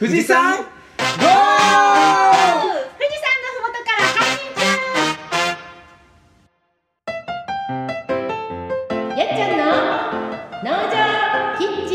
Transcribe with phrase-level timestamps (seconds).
[0.00, 0.64] 富士山ゴー！
[0.64, 0.72] 富
[1.12, 1.28] 士
[3.20, 4.64] 山のふもとから配信中
[9.20, 9.62] やっちゃんの
[10.64, 10.96] 農場
[11.58, 11.92] キッチ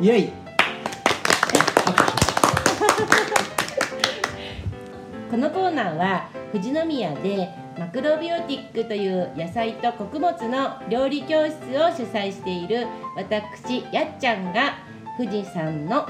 [0.00, 0.32] イエイ。
[5.30, 14.87] このコーナーは富士宮でマクロビオティックという野菜と穀物の料理教室を主催している私やっちゃんが
[15.18, 16.08] 富士山の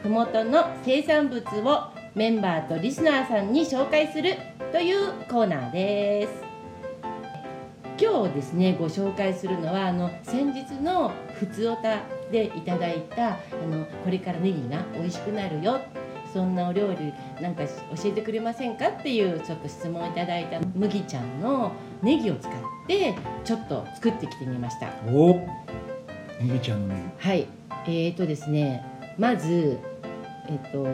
[0.00, 4.36] ふもとの生産物をメンバーとリスナーさんに紹介する
[4.70, 6.44] というコーナーです。
[8.00, 15.80] 今日ですねご紹介するのはあの先日のふつおたでいただいたあのこれからネギが美味しくなるよ
[16.32, 17.12] そんなお料理
[17.42, 22.52] なんか教えてくれませんかっていうちょっと質問をいただいた麦ちゃんのネギを使っ
[22.86, 23.14] て
[23.44, 24.92] ちょっと作ってきてみました。
[25.08, 25.40] お
[26.40, 27.46] 麦ちゃんのねはい
[27.86, 28.84] えーとですね
[29.18, 29.78] まず
[30.48, 30.86] えっと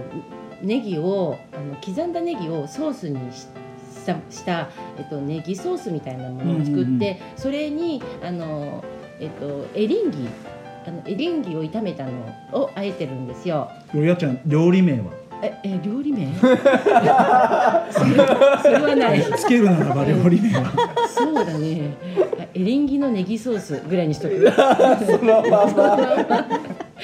[0.63, 3.47] ネギをあの刻んだネギをソースにし
[4.01, 8.85] したした、えっと、ネギソースみたいなものを作って、うんうんうんそれにあの、
[9.19, 10.29] えっと、エリンギ
[10.87, 12.11] あのエリンギを炒めたの
[12.53, 13.71] をあえてるんですよ。
[13.95, 15.13] よやちゃん料理名は？
[15.43, 16.33] え、え料理名？
[16.41, 16.57] それ
[18.63, 19.23] それはない。
[19.37, 20.65] つけるならば料理名は
[21.09, 21.95] そうだね。
[22.39, 24.51] あエリンギのネギソースぐらいにしとく。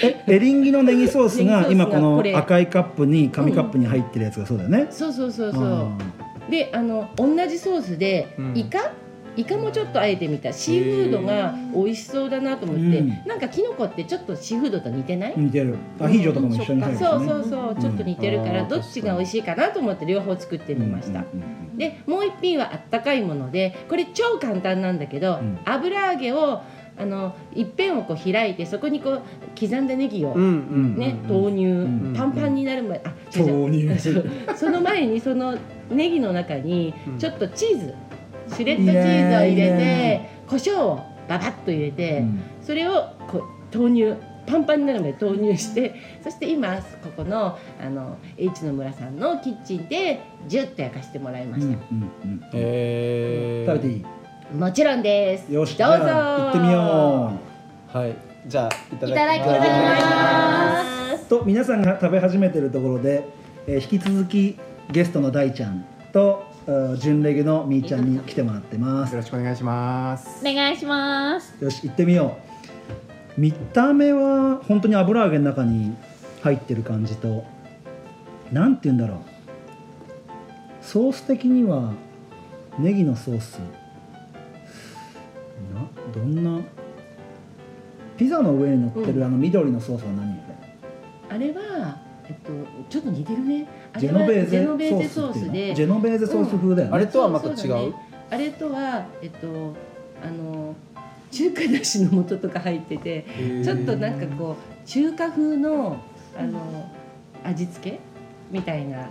[0.03, 0.25] え？
[0.27, 5.83] エリンギのネギソースが今この赤いカップに紙カップに入ってるやつがそうだよね、そうそうそうそあ
[6.49, 6.51] う。
[6.51, 8.57] で、あの同じソースでうん。
[8.57, 8.93] イカ、
[9.37, 10.53] イカもちょっとあえてみた。
[10.53, 13.09] シーフードが美味しそうだなと思って、うん。
[13.27, 15.35] なんかキノコってちょっとシーフードと似てない？
[15.35, 15.77] ー似てる。
[16.01, 17.09] アヒージョとかも一緒に入るしね。
[17.09, 21.21] そうそうそう、ちょっと似てるから、うんどっちが美味しいかなと思って両方作ってみました。
[21.21, 21.77] うんうんうん。
[21.77, 25.59] でもう一品はあったかいものでこれ超簡単なんだけど、うん。
[25.65, 26.63] 油揚げを
[26.99, 29.23] あの一辺をこう開いてそこにこう
[29.59, 33.91] 刻んだネギを、ね投入、んパンパンになるまであ投入。
[34.57, 35.57] その前にその
[35.91, 37.19] ネギの中にうん。
[37.19, 37.95] ちょっとチーズ、
[38.57, 40.31] シュレッドチーズを入れてね。
[40.49, 42.41] 胡椒をババッと入れて、うん。
[42.63, 42.93] それを
[43.29, 44.17] こう投入
[44.47, 45.93] パンパンになるまで投入して
[46.23, 54.05] そして今ここのあの H の村さんのキッチンでジュッと焼かせてもらいました、うんうんうんえー、食べていい？
[54.55, 55.53] もちろんです。
[55.53, 56.05] よしどうぞ。
[56.05, 57.33] 行ってみよ
[57.89, 58.17] はい。
[58.47, 59.55] じゃあいただきいただきま
[60.81, 61.13] す。
[61.13, 63.25] ますうと皆さんが食べ始めてるところで、
[63.67, 64.57] えー引き続き
[64.93, 69.13] ゲストの大ちゃんとうん準レギュのみーちゃんに来てもらってます。
[69.13, 70.47] よろしくお願いします。
[70.49, 71.53] お願いします。
[71.61, 72.37] よし行ってみよ
[73.37, 73.41] う。
[73.41, 75.97] 見た目は本当に油揚げの中に
[76.43, 77.45] 入ってる感じと
[78.53, 79.19] なんて言うんだろう。
[80.83, 81.93] ソース的には
[82.79, 83.59] ネギのソース。
[83.59, 83.76] な
[86.17, 86.61] どんな
[88.17, 90.35] ピザの上に乗ってるあの緑のソースは何
[91.29, 92.53] あれはえっと
[92.89, 93.69] ちょっと似てるね。
[93.93, 95.75] あジェノベーゼジェノベーゼソソースで。
[95.75, 97.95] ジェノベーゼソース風だよね、あれとはまた違うね。
[98.31, 99.75] あれとはえっと
[100.23, 100.75] あの
[101.31, 103.27] 中華だしの素とか入ってて
[103.63, 106.01] ちょっとなんかこう中華風の
[106.39, 106.91] あの
[107.45, 108.01] 味付け
[108.51, 109.11] みたいな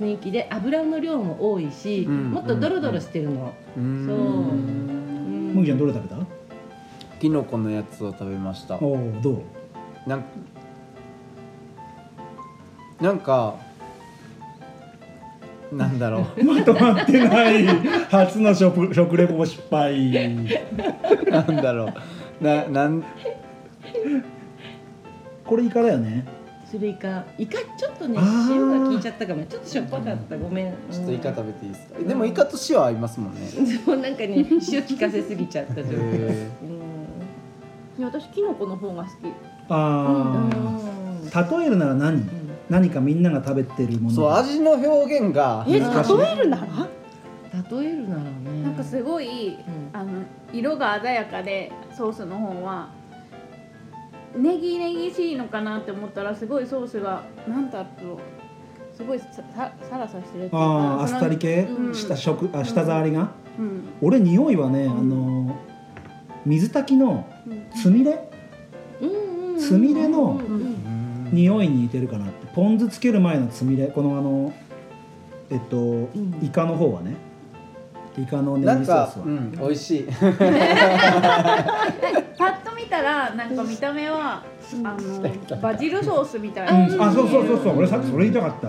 [0.00, 2.30] 雰囲気で油の量も多いし、うん。
[2.30, 4.06] もっとドロドロしてるの、うーん。
[4.06, 4.16] そう。
[4.16, 4.20] う
[4.54, 5.52] ん。
[5.54, 6.16] 麦ちゃんどれ食べた？
[7.20, 8.76] キノコのやつを食べました。
[8.76, 10.08] おおどう？
[10.08, 10.24] なん
[13.00, 13.56] なんか
[15.72, 16.42] なんだろう。
[16.44, 17.64] まとまってない
[18.10, 20.10] 初の食食レポ失敗。
[21.30, 21.92] なんだろ
[22.40, 22.44] う。
[22.44, 23.04] ななん
[25.44, 26.26] これイカだよね。
[26.70, 27.24] それイカ。
[27.38, 28.18] イカちょっとね
[28.50, 29.44] 塩が効いちゃったかも。
[29.44, 30.36] ちょっとしょっぱかった。
[30.38, 30.72] ごめん。
[30.90, 31.98] ちょっとイカ食べていいですか？
[31.98, 33.40] でもイカと塩合いますもんね。
[33.50, 36.89] でもなんかね塩効かせすぎちゃった状態へうん
[38.04, 39.12] 私キノコの方が好き。
[39.68, 40.50] あ
[41.34, 42.28] あ、例えるなら何、
[42.68, 46.16] 何かみんなが食べてるものそう味の表現がえ、例難しい。
[46.20, 46.66] えるなら？
[47.52, 48.62] 例えるならね。
[48.62, 49.90] なんかすごいうん。
[49.92, 50.22] あの
[50.52, 52.88] 色が鮮やかでソースの方は
[54.36, 58.18] ネギネギしいのかなって思ったらすごいソースがなんだろう。
[58.96, 60.62] すごいささサラサしてるっていうかあ
[60.98, 61.94] ああっさり系、うん。
[61.94, 63.82] 下食あ舌触りが、うん。
[64.02, 64.90] 俺匂いはね、ん。
[64.90, 65.56] あの
[66.44, 67.39] 水炊きのうん
[67.74, 68.18] つみれ？
[69.58, 70.40] つみれの
[71.32, 72.46] 匂いに似てるかなって。
[72.54, 73.86] ポン酢つける前のつみれ。
[73.88, 74.52] このあの
[75.50, 76.38] えっと、ん。
[76.42, 77.16] イカの方はね。
[78.18, 79.52] イカのネなんかギソースは、うん。
[79.52, 80.04] 美味しい。
[80.04, 80.12] パ
[82.46, 84.42] ッと見たらなんか見た目は
[84.84, 86.98] あのバジルソースみたいうん。
[86.98, 87.78] な、あそうそうそうそう。
[87.78, 88.66] 俺さっきそれ言いたかった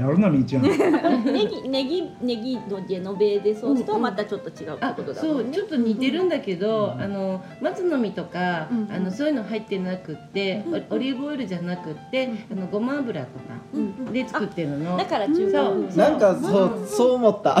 [0.00, 0.62] やるなみーちゃん。
[1.30, 13.32] ネギネギネギのジェノベーゼソースとはまたちょっと違うってあことだそうちょっと似てるんだけど、あの松の実とか、うんあのそういうの入ってなくって、オリーブオイルじゃなくって、あのごま油とか
[13.74, 14.96] うんで作ってるの。
[14.96, 15.86] だから中そう。
[15.90, 16.86] 華なんかそう。
[16.86, 17.56] そう思った。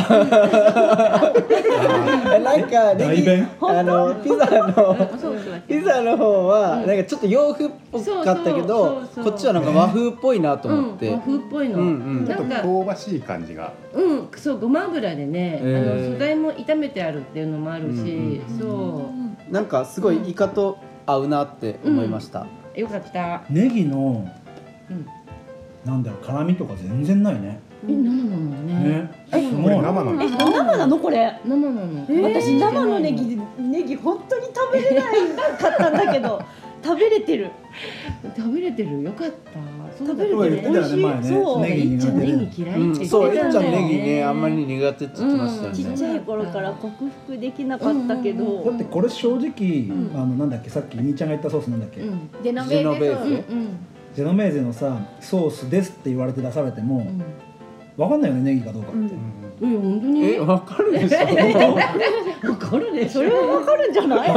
[2.40, 4.96] なんかネギあのピザの
[5.68, 6.86] ピザの方はうん。
[6.86, 11.10] なんかちょっと洋風っぽかったけどこっちはなんか和風っぽいなとうん、思って。
[11.10, 11.78] 和風っぽいの。
[11.78, 12.26] うんうん。
[12.26, 13.72] ちょっとなんか、香ばしい感じが。
[13.92, 19.10] うん、そうごま油でね、あの素材も炒めてあるっていうのもあるし、うんそ
[19.50, 22.46] なんかすごいイカと合うなって思いました。
[22.76, 23.42] うよかった。
[23.50, 24.30] ネギの
[24.90, 25.06] うん、
[25.84, 28.74] なんだろう辛みとか全然ないねえ生なのね。
[28.74, 29.10] ね。
[29.32, 30.22] え生の。
[30.22, 30.98] え生なの？
[30.98, 31.38] これ。
[31.44, 32.06] 生なの。
[32.22, 35.14] 私生のネギネギ本当に食べれない
[35.58, 36.42] かったんだけど
[36.84, 37.50] 食べれてる。
[38.36, 39.02] 食べれてる？
[39.02, 39.34] よかった。
[39.96, 41.60] そうだ食べれこれ言ってたよねそう。
[41.60, 43.06] ネギいっちゃんネ苦手でギ嫌いって言ってたんだよね。
[43.06, 45.74] そうえっちゃんネギねあんまり苦手って言ってましたようん。
[45.74, 46.88] ちっねちゃい頃から克
[47.26, 50.10] 服できなかったけど、うんだってこれ正直、ん。
[50.14, 52.30] あのなんだっけさっきみーちゃんが言ったソースなんだっけ、うん。
[52.42, 52.66] ジェノ
[52.98, 53.44] ベーゼ。
[54.14, 57.22] ジェノメーゼのさソースですって言われて出されても、うん。
[58.00, 60.34] わかんないよねネギかどうかって、うん、本当に？
[60.34, 61.18] えわかるでしょ？
[62.50, 63.12] わかるでしょ。
[63.20, 64.30] それはわかるんじゃない？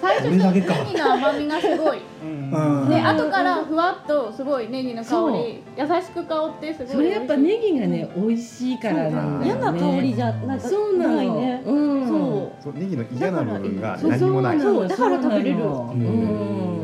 [0.00, 1.98] 最初これだけかネギの甘みがすごい。
[2.22, 2.88] うん。
[2.90, 5.62] で後からふわっとすごいネギの香り。
[5.76, 9.62] 優しく香ってすごいそれやっぱネギがね美味しいからなんだよね。
[9.62, 11.40] 嫌な香りじゃなんかそうなの。
[11.40, 12.06] ね、うん。
[12.06, 14.60] そそうネギの嫌な部分がそう何もない。
[14.60, 15.56] そうだから食べれる。
[15.60, 15.64] そ
[15.94, 16.00] うん。
[16.00, 16.83] うん。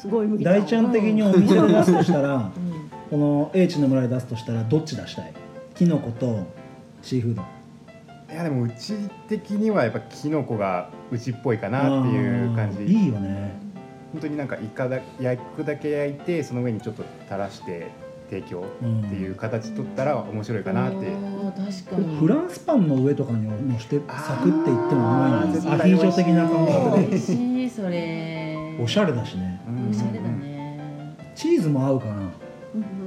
[0.00, 2.52] すごい麦大ちゃん的にお店で出すとしたらうん。
[3.10, 5.34] この H の村で出すとしたらどっち出したい？
[5.74, 6.46] キノコと
[7.02, 7.42] シーフード。
[8.32, 8.94] いやでもうち
[9.28, 12.84] 的にはやっぱキノコがうちっぽいかなっていう感じ。
[12.84, 13.52] いいよね。
[14.12, 17.88] 本当になんかイカだ焼くだけ焼いてその上にちょっと垂らして
[18.30, 22.16] 提供うんっていう形取ったら面白いかなって、あー確かに。
[22.16, 28.49] フランスパンの上とかにのしてサクっていってもうまいんですアヒージョ的な感覚美味でしいそれ。
[28.82, 29.60] おしゃれだしね。
[29.68, 29.90] うん。
[29.90, 31.16] おしゃれだね。
[31.34, 32.30] チーズも合うかな。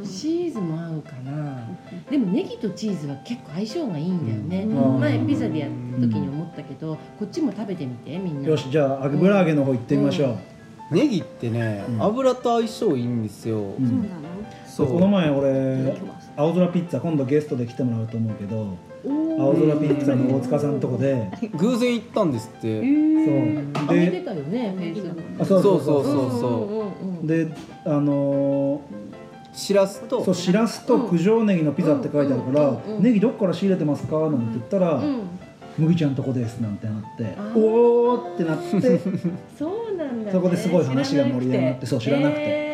[0.03, 1.69] チーズも合うかな。
[2.09, 4.73] でもネギとチーズは結構相性がいいんだよね。
[4.75, 4.99] うん。
[4.99, 8.49] 前ピザでやった時に思ったけど、こっちも食べてみてみんな。
[8.49, 10.37] よしじゃあ油揚げの方行ってみましょ
[10.91, 12.03] う、ネギってねうん。
[12.03, 13.59] 油と相性いいんですよ。
[13.59, 13.87] うん。
[13.87, 14.09] そうなの？
[14.67, 14.87] そう。
[14.87, 15.95] この前俺
[16.35, 21.29] 青空ピッツァ今度ゲストで来てもらうと思うけど青空ピッツァの大塚さんのとこで。
[21.55, 22.81] 偶然行ったんですって。
[22.81, 22.87] そ
[23.85, 23.95] う。
[23.95, 24.75] でたよね。
[25.39, 26.03] あそうそうそう。
[26.03, 26.65] そうそうそうう。
[26.65, 27.47] んうんうんで
[27.85, 28.81] あの
[29.53, 30.23] しらすーと。
[30.23, 35.21] そうしらすと九条ネギのピザって書いてあるからうんうんうん「ネギどっから仕入れてますか?」なんて言ったらうん
[35.77, 38.99] 「麦ちゃんとこです」なんてなっておーってなって。
[39.57, 40.31] そうなんだ、ね。
[40.31, 42.72] そこですごい話が盛り上がってそう知らなくてて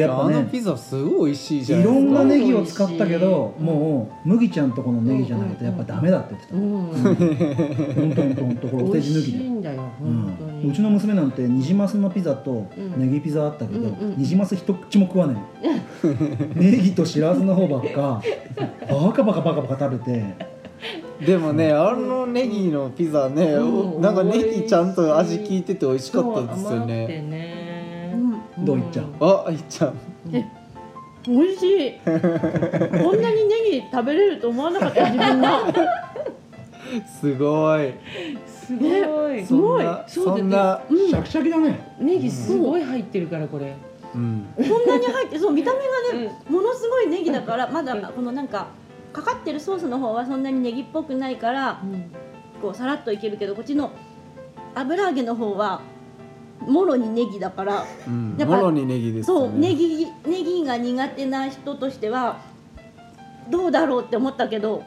[0.00, 6.54] やっぱねあのピザすごい美味しいじゃないいろんなネギを使ったけどうんもう麦ちゃんとこのネギじゃないとやっぱダメだって言ってた。
[6.56, 6.86] うん、
[7.94, 10.68] 本当本当本当これお手地抜きで。
[10.68, 11.30] うちの娘なん。
[11.30, 13.00] てニジマスのピザとうん。
[13.00, 18.22] ネギピザあったけど、ニジマス一口も食わねえネギとしらすの方ばっか
[18.88, 20.34] バカバカバカバカ食べて
[21.24, 24.00] でもねあのネギのピザね、うん。
[24.00, 24.14] なん。
[24.14, 24.94] かネギちゃん。
[24.94, 27.65] と味効いてて美味しかったですよね
[28.58, 29.06] どういっちゃう？
[29.20, 29.94] あいっちゃん
[31.28, 31.92] 美味しい。
[32.06, 32.08] こ
[33.12, 35.60] んなにネギ食べれると思わなかった自分が。
[37.20, 37.92] すごい。
[38.46, 39.44] すごい。
[39.44, 39.84] すごい。
[40.06, 40.48] そん。
[40.48, 41.96] なシャキシャキだね。
[41.98, 43.74] ネギすごい入ってるからこれ。
[44.14, 44.46] うん。
[44.56, 45.78] こんなに入ってそう見た目
[46.14, 48.68] がね、ものすごいネギだからまだこのなんか
[49.12, 51.80] かかってるソースの方はそんなにネギっぽくないから
[52.62, 53.90] こうさらっといけるけどこっちの
[54.76, 55.80] 油揚げの方は
[56.60, 62.38] もろにネギだからうんもろにネギですそうネギネギが苦手な人としては
[63.50, 64.82] どうだろうって思ったけど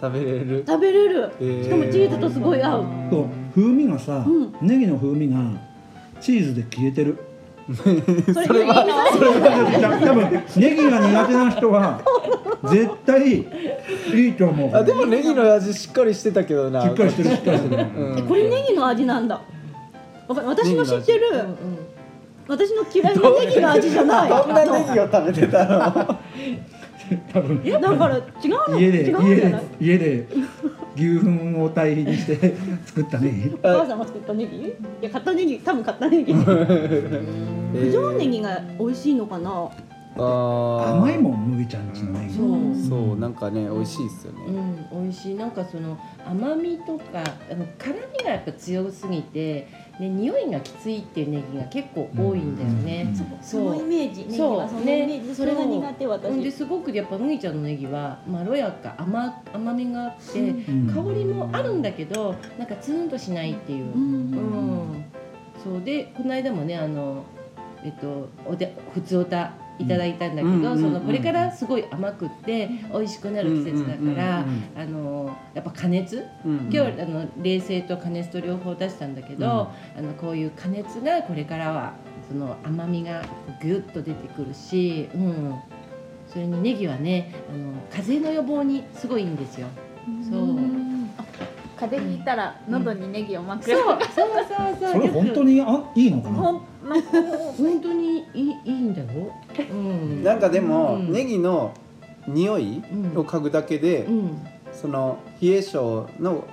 [0.00, 0.64] 食べれる？
[0.66, 1.32] 食べれる。
[1.40, 1.62] へー。
[1.62, 2.84] しかもチーズとすごい合う。
[3.08, 4.52] そう風味がさ、うん。
[4.60, 5.38] ネギの風味が
[6.20, 7.18] チーズで消えてる。
[7.72, 8.00] それ
[8.34, 8.84] それは
[10.02, 12.02] 多分ネギが苦手な人は
[12.64, 13.46] 絶対
[14.12, 14.74] いいと思う。
[14.74, 16.82] あでもネギの味しっかりしてたけどな。
[16.82, 18.18] しっかりしてるしっかりしてる、うん。
[18.18, 19.40] えこれネギの味なんだ
[20.34, 21.28] 私の知ってる。
[21.32, 21.56] うんうん。
[22.48, 24.28] 私の嫌いなネギの味じゃない。
[24.28, 26.18] どんなネギを食べてたの？
[27.32, 27.62] 多分。
[27.64, 29.62] だから違うの家で違うん家でじゃない？
[29.80, 30.26] 家で
[30.96, 32.54] 牛糞を堆肥にして
[32.86, 33.54] 作ったネギ。
[33.54, 34.56] お母さんが作ったネギ？
[34.58, 34.72] い
[35.02, 35.58] や買ったネギ。
[35.60, 36.34] 多分買ったネギ。
[36.34, 39.50] 九条ネギが美味しいのかな？
[40.16, 40.96] あー。
[40.96, 42.34] 甘いもん麦ちゃんちのネギ。
[42.34, 42.48] そう。
[43.08, 45.34] そうなんかね美味しいですようねん、美味しい。
[45.36, 45.96] なんかその
[46.26, 49.68] 甘みとかあの辛みがやっぱ強すぎて、
[50.02, 60.86] ね、匂いがきついっていうネギが結構多いんだよね、うんそのイメージネギはそのイメージでそれが苦手ほんで私すごくやっぱ麦ちゃんのネギはまろやか甘甘みがあって、うん。
[60.88, 65.04] 香りもあるんだけどなんかツーンとしないっていう、ううんん。
[65.62, 65.82] そう。
[65.82, 67.24] でこの間もねあの
[67.84, 74.44] えっとおで普通おたいただいたんだけど、そのこれからすごい甘くって美味しくなる季節だから、
[74.76, 81.94] あのやっぱ加熱うん今日あの冷製と加熱と両方出したんだけど、あのこういう加熱がこれからは
[82.28, 83.24] その甘みが
[83.62, 85.54] ぐっと出てくるし、うん、
[86.28, 89.68] それにネギはねあの風邪の予防にすごいいいんですよ。
[90.28, 90.81] そう
[91.82, 94.92] 風邪ひいたら喉にネギを巻く、そうそうそうそう。
[94.92, 96.36] それ本当にあいいのかな？
[96.36, 97.08] ほんなんか
[97.58, 99.08] 本当にいいいいんだよ。
[99.68, 100.22] うん。
[100.22, 101.12] なんかでも、うん。
[101.12, 101.74] ネギの
[102.28, 102.82] 匂い
[103.16, 104.46] を嗅ぐだけで、うん。
[104.72, 106.44] その冷え性の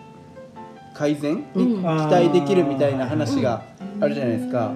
[0.96, 1.68] 改善うん。
[1.68, 3.64] に期待できるみたいな話が
[4.02, 4.74] あるじゃないですか、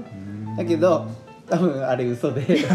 [0.56, 1.08] だけど
[1.50, 2.42] 多分あれ嘘で。
[2.42, 2.68] 結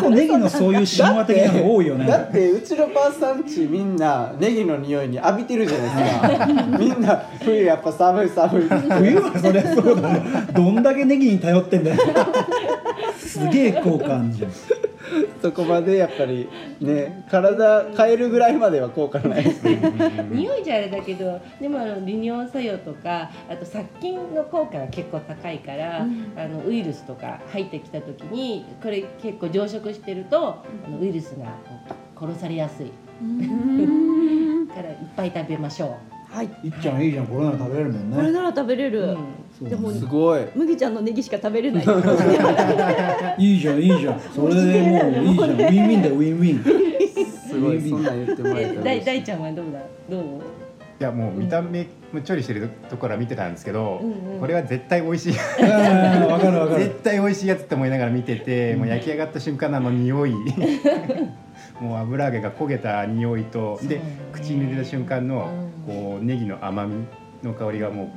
[0.00, 2.06] 構ネギのそういう神話的なの多いよね。
[2.06, 6.46] だってうちのばあさんちみんなネギの匂いに浴びてるじゃないですか。
[6.78, 8.68] みんな冬やっぱ寒い寒い。
[8.68, 10.48] 冬はそりゃそうだね。
[10.52, 12.02] どんだけネギに頼ってんだよ。
[13.18, 14.12] すげえ効果じ。
[14.12, 14.32] ゃん
[15.42, 16.48] そこまでやっぱり
[16.80, 19.44] ね体変えるぐらいまでは効果ない。
[19.44, 19.80] ですね
[20.30, 26.02] 匂いじゃあれだけどでもあの利尿作用とかあと殺菌の効果が結構高いから、
[26.36, 31.46] あのウイルスとか入ってきた時にこれ結構常食してるとあのウイルスが
[32.16, 32.86] こう殺されやすい。
[34.74, 35.96] からいっぱい食べましょ
[36.28, 36.46] はい。
[36.62, 37.26] いっちゃんいいじゃん。
[37.26, 38.16] これなら食べれるもんね。
[38.16, 38.90] これなら食べれう。
[38.90, 39.16] る、うん
[39.62, 40.42] でもすごい。
[40.54, 41.84] 麦ちゃんのネギしか食べれない。
[43.38, 44.20] いいじゃんいいじゃん。
[44.34, 45.50] それでもういいじゃん。
[45.50, 46.64] ウィンウィンだよウィンウィン。
[47.48, 49.80] すごいそんなん言ってもらえたらえ大ちゃんはどうだ？
[50.10, 50.22] どう？
[50.98, 54.40] いやもう見た目も調理してるところは見てたんですけど、うんうん。
[54.40, 56.84] これは絶対美味しいうん わかるわかる。
[56.84, 60.32] 絶対美味しいやつって思いながら見てて、もう焼き上がった瞬間のあの匂い。
[61.80, 64.00] もう油揚げが焦げた匂いとね。
[64.32, 65.48] 口に入れた瞬間の
[65.86, 65.94] うん。
[65.94, 67.04] こうネギの甘み
[67.42, 68.08] の香りがもう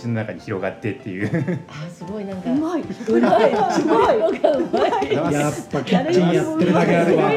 [0.00, 1.64] 口の中に広がってっていう。
[1.68, 2.50] あすごいなんか。
[2.50, 2.82] うまい。
[2.82, 2.94] うまい。
[2.94, 5.12] すごいうまい。
[5.12, 7.30] やっぱキッチンやってるだけあるわ。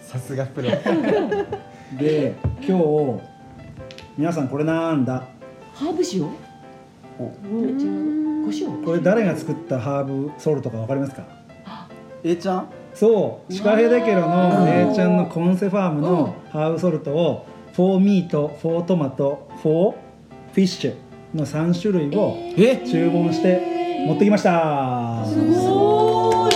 [0.00, 0.68] さすがプロ。
[1.98, 3.20] で今日
[4.18, 5.24] 皆さんこれなんだ？
[5.72, 6.24] ハーブ塩？
[7.18, 7.30] お。
[8.44, 8.84] 胡椒？
[8.84, 11.22] これ誰が作ったハーブソルトかわかりますか
[12.22, 12.68] ？A ちゃん？
[12.94, 13.52] そう。
[13.52, 14.90] シカヘデケロのうん。
[14.92, 19.94] A ちゃんのコンセファームのハーブソルトをフォーミートフォートマトフォー？
[20.54, 20.94] フィッシュ
[21.34, 25.24] の3種類をえ注文して持ってきました。
[25.26, 26.54] すごい。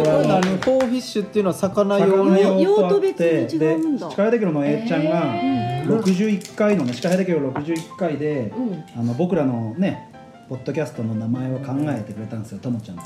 [0.00, 0.42] えこれ何？
[0.42, 4.06] フォーフィッシュっていうのは魚用魚に用途別に違うんだ。
[4.06, 8.84] でシカヘデケロの A ちゃんがへ61回のねシカヘデケロ61回でうん。
[8.96, 10.10] あの僕らのね
[10.48, 13.04] ポッドキャストの名前を考えてくれたんですよともちゃんと。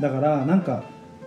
[0.00, 0.84] だからなんか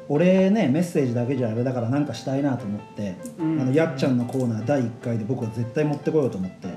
[0.07, 3.61] 俺ねメッセージだけじゃあれだからなんかしたいなと思って、うん。
[3.61, 6.67] あのやっちゃんのコーナー第1回で僕は絶対持ってこようと思って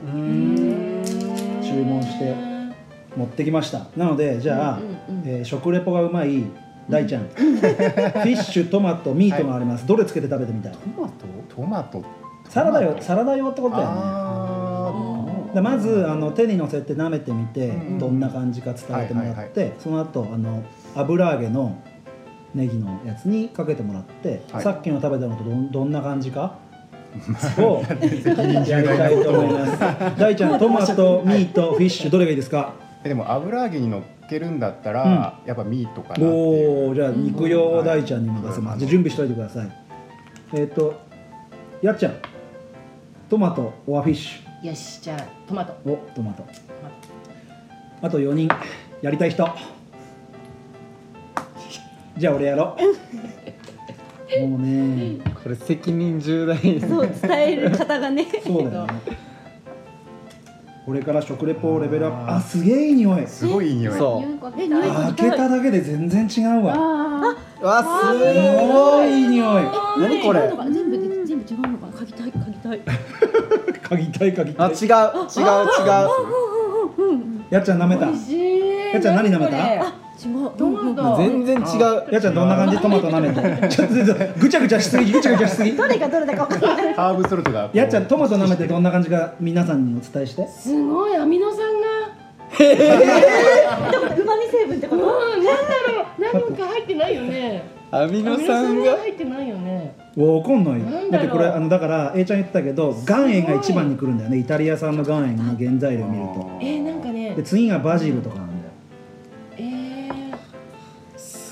[1.73, 2.35] 注文して
[3.17, 3.87] 持ってきました。
[3.97, 5.29] なのでじゃあ、うんうんうん。
[5.29, 6.45] えー食レポがうまい
[6.89, 10.73] 大ちゃん、フィッシュトマトミートがあります、どれつけて食べてみたい？
[10.73, 11.27] トマト？
[11.55, 12.05] トマト？
[12.49, 13.97] サラダよサラダ用ってことだよね。
[13.97, 19.79] あでまずあの手にのせて舐めてみて、うんどんな感じか伝えてもらって、はいはい。
[19.79, 20.65] その後あの
[20.97, 21.81] 油揚げの
[22.55, 24.63] ネギのやつにかけてもらって、はい。
[24.63, 26.59] さっきの食べたのとどんどんな感じか
[27.59, 27.83] を
[28.67, 31.23] やりたいと思います大ちゃんトマト。
[31.25, 32.75] ミートフィッシュどれがいいですか？
[33.05, 36.31] ーでも油揚げに乗っけるんだったら、やっぱミートかなっていう。
[36.31, 38.79] おおじゃあ肉用を大ちゃんに任せます、うん。
[38.79, 39.73] じゃあ準備しといてください。
[40.55, 41.01] えっ、と
[41.83, 42.15] やっちゃん。
[43.29, 45.73] トマトオアフィッシよしじゃあトマト。
[45.85, 46.45] ュおトマト。
[48.03, 48.49] あと4人。
[49.01, 49.49] やりたい人。
[52.17, 52.83] じゃあ俺やろう
[54.41, 56.57] もうねこれ責任重大。
[56.59, 58.27] ですそう伝える方がね。
[58.45, 58.93] そうだよね。
[60.85, 62.33] これから食レポをレベルアップ。
[62.33, 63.27] あすげえいい匂い。
[63.27, 63.99] すごいいい匂い。
[63.99, 64.39] そう。
[64.51, 66.75] 開けただけで全然違うわ。
[66.77, 69.63] あわすすごいいい匂い。
[70.01, 70.41] 何これ？
[70.41, 71.93] 違うのかな全部で全部違うのかな？
[71.93, 72.81] 嗅ぎたい 嗅ぎたい。
[73.83, 74.67] 嗅ぎたい嗅ぎたい。
[74.67, 77.45] あ違う違う違う。
[77.51, 78.07] やっちゃん舐めた。
[78.07, 79.57] やっちゃん何舐めた？
[79.57, 80.51] 違う。
[80.95, 82.13] 全然違う。
[82.13, 82.79] やっちゃんどんな感じ？
[82.79, 83.31] トマト舐め
[83.61, 85.49] て ちょっとちょっとぐちゃぐちゃしすぎぐちゃぐちゃ。
[85.49, 86.95] しすぎどれがどれだか分からない。
[86.95, 90.47] ハーブソルトがやっちゃんトマト舐めてどんな感じか皆さんにお伝えして。
[90.49, 91.67] すごいアミノ酸が。
[92.53, 95.03] うまみ成分ってこと？
[95.05, 95.07] う
[95.41, 95.53] んなんだ
[95.89, 96.51] ろう。
[96.51, 97.63] 何か入ってないよね。
[97.91, 98.97] アミノ酸が？
[98.99, 99.95] 入ってないよね。
[100.17, 100.75] わかんない。
[100.75, 101.11] よなんだろう。
[101.11, 104.39] だってこれあのだから A ちゃん言ってたけど岩塩が一番に来るんだよね。
[104.39, 106.51] イタリア産の岩塩の原材料を見ると。
[106.61, 107.35] えー、なんかね。
[107.35, 108.37] で次がバジルとか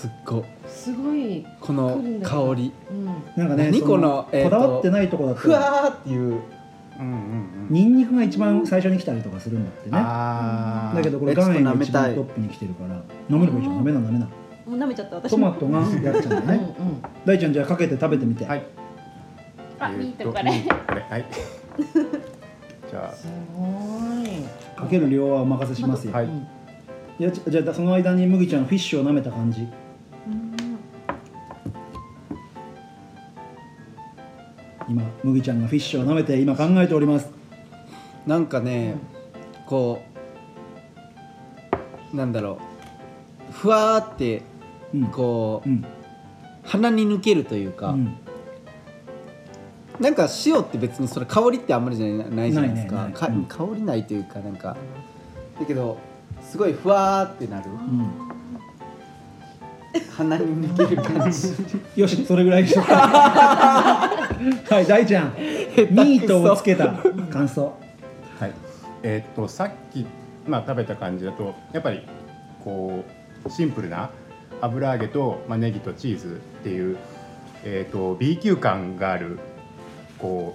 [0.01, 0.45] すっごい。
[0.67, 2.73] すごいこの香り。
[2.91, 3.05] うん。
[3.37, 6.21] なんかね何そこのえーことだわってないとこだふわとーっていう。
[6.21, 7.17] うんうんう
[7.65, 7.67] ん。
[7.69, 9.99] ニンニクが一番最初に来たりとかするんだってね。
[10.01, 10.97] あー。
[10.97, 14.25] だけどこれえちょっと岩塩が舐めたい一番トップに来てるから飲めればいいじゃん飲めな飲めな。
[14.25, 14.31] も
[14.69, 15.17] う舐めちゃった。
[15.17, 16.75] 私トマトがやっちゃうんだね。
[16.79, 18.65] うんうん大ちゃんじゃあかけて食べてみて、はい。
[19.79, 20.43] あえーミートこれ。
[20.89, 21.25] これはい。
[22.91, 23.67] じゃすご
[24.25, 24.31] い。
[24.75, 26.29] かける量はお任せしますよ、あはい。
[27.23, 29.69] やじじゃあその間に麦ちゃんフィッシュを舐めた感じ
[34.91, 37.31] 今麦ちゃんがフィッシュを舐めて今考えております。
[38.27, 38.97] なんかね
[39.67, 40.03] こ
[42.13, 42.59] うなんだろ
[43.49, 43.53] う。
[43.53, 44.43] ふわーって
[44.93, 45.07] うん。
[45.07, 45.85] こううん。
[46.65, 48.17] 鼻に抜けるというか、うん。
[50.01, 53.09] なんか塩って別にそれ香りってあんまりじゃないないじゃないですか。
[53.15, 54.77] か香りないというかなんか。
[55.61, 55.99] だけど
[56.43, 57.71] すごいふわーってなる。
[57.71, 58.11] うん。
[60.17, 61.55] 鼻に抜ける感じ。
[61.95, 64.10] よしそれぐらいにしとくか
[64.71, 65.35] はい大ちゃん。
[65.91, 66.95] ミートをつけた
[67.31, 67.75] 感想。
[68.39, 68.53] はい。
[69.03, 70.07] えーっとさっき、
[70.47, 72.07] まあ、食べた感じだとやっぱり
[72.65, 73.05] こ
[73.45, 74.11] うシンプルな
[74.61, 76.97] 油揚げと、まあ、ネギとチーズっていう、
[77.65, 79.39] えーっと B 級感がある
[80.19, 80.55] こ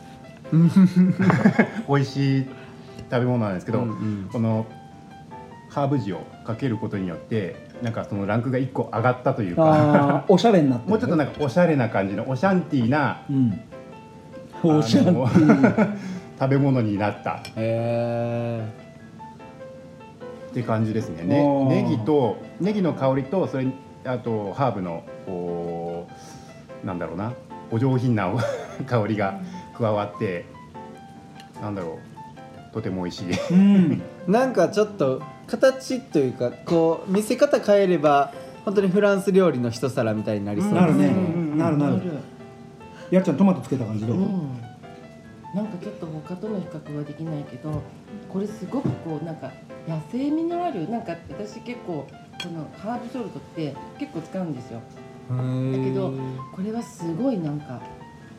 [0.52, 0.58] う
[1.88, 2.46] 美味しい
[3.10, 4.30] 食べ物なんですけど、うんうん。
[4.32, 4.66] この
[5.70, 10.26] ハーブ塩をかけることによってなんかそのランクが一個上がったというか。
[10.28, 10.90] おしゃれになってる。
[10.92, 13.22] もうちょっとなんかおしゃれな感じのオシャンティーな
[16.40, 17.42] 食べ物になった。
[17.56, 18.68] へ
[20.52, 21.24] って感じですね。
[21.24, 23.74] ねネギとネギの香りとそれに
[24.06, 26.08] あとハーブのこ
[26.84, 27.34] うなんだろうな。
[27.72, 28.32] お上品な
[28.86, 29.40] 香りが
[29.78, 30.46] 加わって
[31.62, 32.00] なんだろ
[32.72, 32.74] う。
[32.74, 33.26] とても美味しい。
[33.52, 33.92] うん。
[33.92, 38.32] ー なんかちょっと形というかこう見せ方変えれば
[38.66, 41.06] 本当にフランス料理の一皿みたいになりそうですなるね。
[41.08, 41.58] うん。
[41.58, 42.02] なるなる
[43.12, 44.62] やっちゃんトマトつけた感じどう、うん。
[45.54, 47.82] なんかちょっと他との比較はできないけど
[48.30, 49.52] これすごくこうなんか
[49.88, 52.08] 野生味のあるなんか私結構
[52.44, 54.82] このハーブソルトって結構使うんですよ。
[55.30, 56.14] だだけど
[56.54, 57.82] これはすごいなんか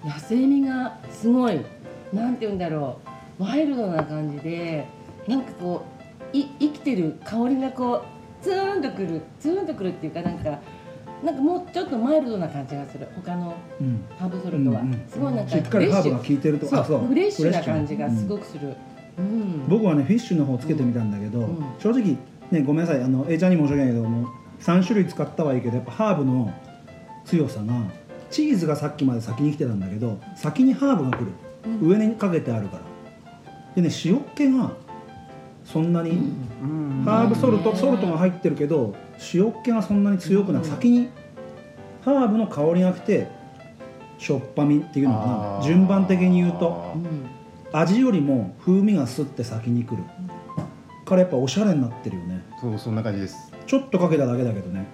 [0.05, 1.61] 野生味がすごい
[2.13, 3.01] なんて言うんだろ
[3.39, 4.87] うワイルドな感じで
[5.27, 5.85] なんかこ
[6.33, 8.05] うい生きてる香りがこ
[8.41, 10.61] うツーンとくるツーンとくるっていうかなんか
[11.25, 13.09] なんかもうちょっとマイルドな感じがする。
[13.15, 14.05] 他のうん。
[14.19, 17.07] ハーブソルトは、うんうんすごいなんかしっかりハーブが効いてるとそうあそう。
[17.07, 18.75] フレッシュな感じがすごく、くする、
[19.19, 19.67] うん。
[19.69, 21.65] 僕はねフィッシュの方つけてみたんだけど、うん。
[21.79, 22.17] 正直
[22.51, 23.03] ねごめんなさい。
[23.03, 24.29] あの A ちゃんに申し訳ないけども
[24.61, 26.53] 3種類使ったはいいけどやっぱハーブの
[27.25, 27.75] 強さが
[28.31, 31.33] チーズがさっきまで先に来てたんだけど先にハーブが来る、
[31.83, 32.83] 上にかけてあるから。
[33.75, 34.73] でね塩っ気が
[35.67, 37.03] そんなに、うん。
[37.05, 38.95] ハーブソルトねソルトが入ってるけど
[39.35, 40.71] 塩っ気がそんなに強くなく、うん。
[40.71, 41.09] 先に
[42.03, 43.29] ハーブの香りが来て
[44.19, 45.67] しょっぱみっていうのかな。
[45.67, 46.93] 順番的に言うと。
[46.95, 47.27] うん。
[47.73, 50.05] 味よりも風味がすって先に来る。
[51.05, 52.43] からやっぱおしゃれになってるよね。
[52.61, 53.53] そうそんな感じです。
[53.67, 54.87] ちょっとかけただけだけどね。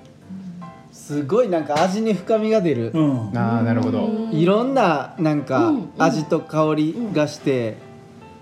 [0.90, 3.38] すごいなんか味に深みが出る、うん。
[3.38, 4.04] ああなるほど。
[4.04, 4.32] うん。
[4.32, 7.76] いろんななんか味と香りがして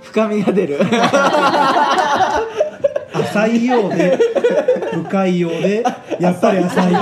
[0.03, 0.79] 深みが出る、
[3.23, 4.19] 浅いようで
[4.93, 5.83] 深いようで
[6.19, 6.95] やっぱり浅い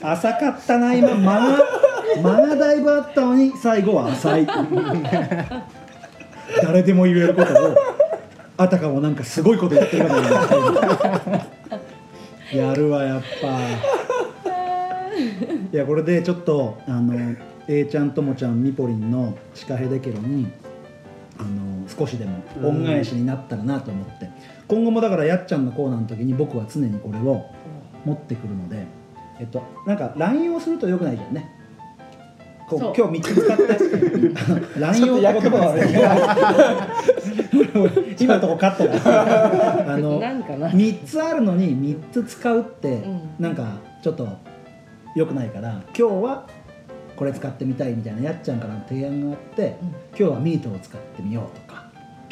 [0.00, 1.58] 浅かったな今間が
[2.22, 4.46] 間がだいぶあったのに最後は浅い
[6.62, 7.76] 誰でも言えることを
[8.56, 10.28] あたかもなんかすごいことやってるかのよ
[12.52, 13.58] うにやるわやっぱ。
[15.72, 20.46] いやこれでちょっとあの A ちゃんともちゃんみぽりんのシカヘデケロに
[21.96, 24.30] 少しでも恩返しになったらなと思って、
[24.68, 27.44] 今後もだからやっちゃんのコーナーの時に僕は常にこれを
[28.04, 28.86] 持ってくるので
[29.40, 31.50] えっとなんか乱用するとよくないじゃんね。
[32.68, 32.94] こうそう。
[32.96, 33.64] 今日3つ使って。
[34.40, 35.82] あの乱用って言葉はね。
[38.18, 38.94] 今のとこカットだ。
[39.94, 40.68] あのなんかな。
[40.70, 43.20] 3つあるのに3つ使うってうん。
[43.38, 44.28] なんかちょっと
[45.14, 46.46] 良くないから今日は
[47.16, 49.88] これ使ってみたいみたいなやっちゃんからの提案があって、うん。
[49.88, 51.60] 今日はミートを使ってみようと。
[51.60, 51.63] か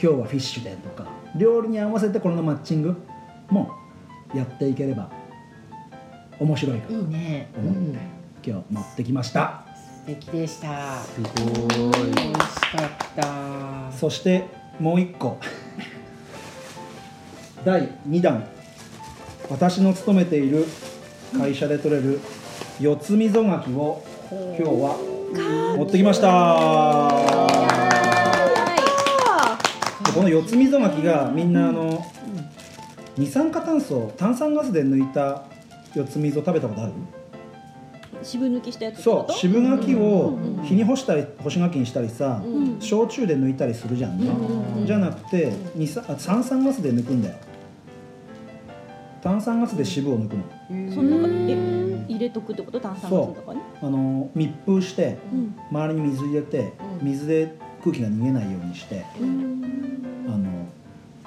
[0.03, 2.97] 今日はフィッシュでとか料理に合わせてこれのマッチング
[3.49, 3.71] も
[4.35, 5.09] やっていければ
[6.41, 7.93] 面白いかいないね、う思って、ん、
[8.45, 9.65] 今日持ってきました。
[9.77, 10.99] 素敵でした。
[11.05, 11.33] すごい。
[11.37, 13.93] 美味しかった。
[13.93, 14.47] そして
[14.81, 15.39] もう一個。
[17.65, 18.45] 第2弾。
[19.49, 20.67] 私の勤めている
[21.39, 22.19] 会社で取れる
[22.81, 27.47] 四つ溝柿を今日は持ってきました。
[27.47, 27.52] で
[30.15, 32.05] この四つ溝柿がみんなあの
[33.17, 35.45] 二酸化炭素炭酸ガスで抜いた
[35.95, 36.93] 四つ溝食べたことある？
[38.23, 44.19] 渋抜きしたやつそう渋柿を日に干したり干し柿にしたりさ、ん焼酎で抜いたりするじゃん。
[44.19, 47.35] ね、じゃなくて二酸あ炭酸ガスで抜くんだよ。
[49.23, 50.43] 炭酸ガスで渋を抜くの。
[50.95, 51.17] そんな
[51.49, 52.79] え入れとくってこと？
[52.79, 55.57] 炭酸ガスとかねあの密封してうん。
[55.71, 59.21] 周りに水入れて水で空気が逃げないようにしてあ
[60.37, 60.67] の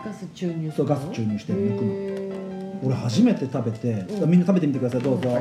[0.03, 2.89] ガス注入そうガス注入して抜くの。
[2.89, 5.39] 俺初めて食べて、みんな食べてみてくださいどうぞ、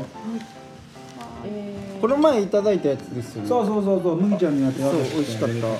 [1.44, 2.00] えー。
[2.00, 3.48] この前いただいたやつですよね。
[3.48, 4.80] そうそうそうそう麦ちゃんにやって。
[4.80, 5.54] そう美味しかった。
[5.54, 5.76] いただ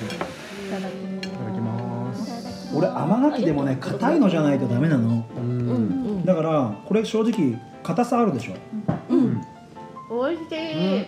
[1.53, 2.75] きます。
[2.75, 5.25] 俺甘柿でもね硬いのじゃないとダメなの。
[5.35, 6.25] うん。
[6.25, 8.53] だからこれ正直硬さあるでしょ。
[10.07, 11.07] 美味しい、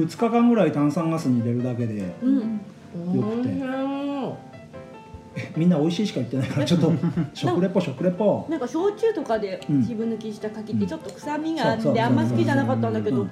[0.00, 2.60] 2日間ぐらい炭酸ガスに入れるだけでうん
[2.98, 3.48] よくて。
[3.48, 4.32] うん。
[5.56, 6.92] みんな美味しいしか言ってないからちょっと
[7.34, 8.46] 食レポ食レポ。
[8.48, 9.84] なんか焼酎とかでうん。
[9.84, 13.30] 渋抜きした柿ってちょっと臭みがあってあんま好きじゃなかったんだけどうん。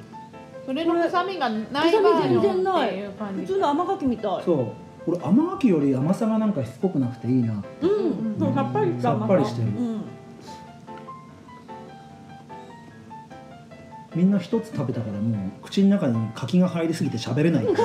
[0.67, 3.41] それの臭みがない臭みバージ全然ョンってないいう感じ。
[3.43, 4.43] 普通の甘柿みたい。
[4.45, 4.67] そう。
[5.07, 8.37] 俺甘柿より甘さがなんかしつこくなくていいなうん。
[8.39, 9.69] そうさっぱりした甘さっぱりしてる。
[9.69, 10.01] うん
[14.15, 17.81] みんな一つ食べたからもう口の中に柿が入りすぎて喋れないっていう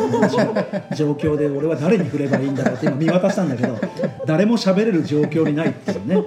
[0.96, 3.78] 状況で俺は誰に振ればいいんだろうって今見渡したんだけど
[4.28, 6.24] 誰も喋れる状況にないっていうね。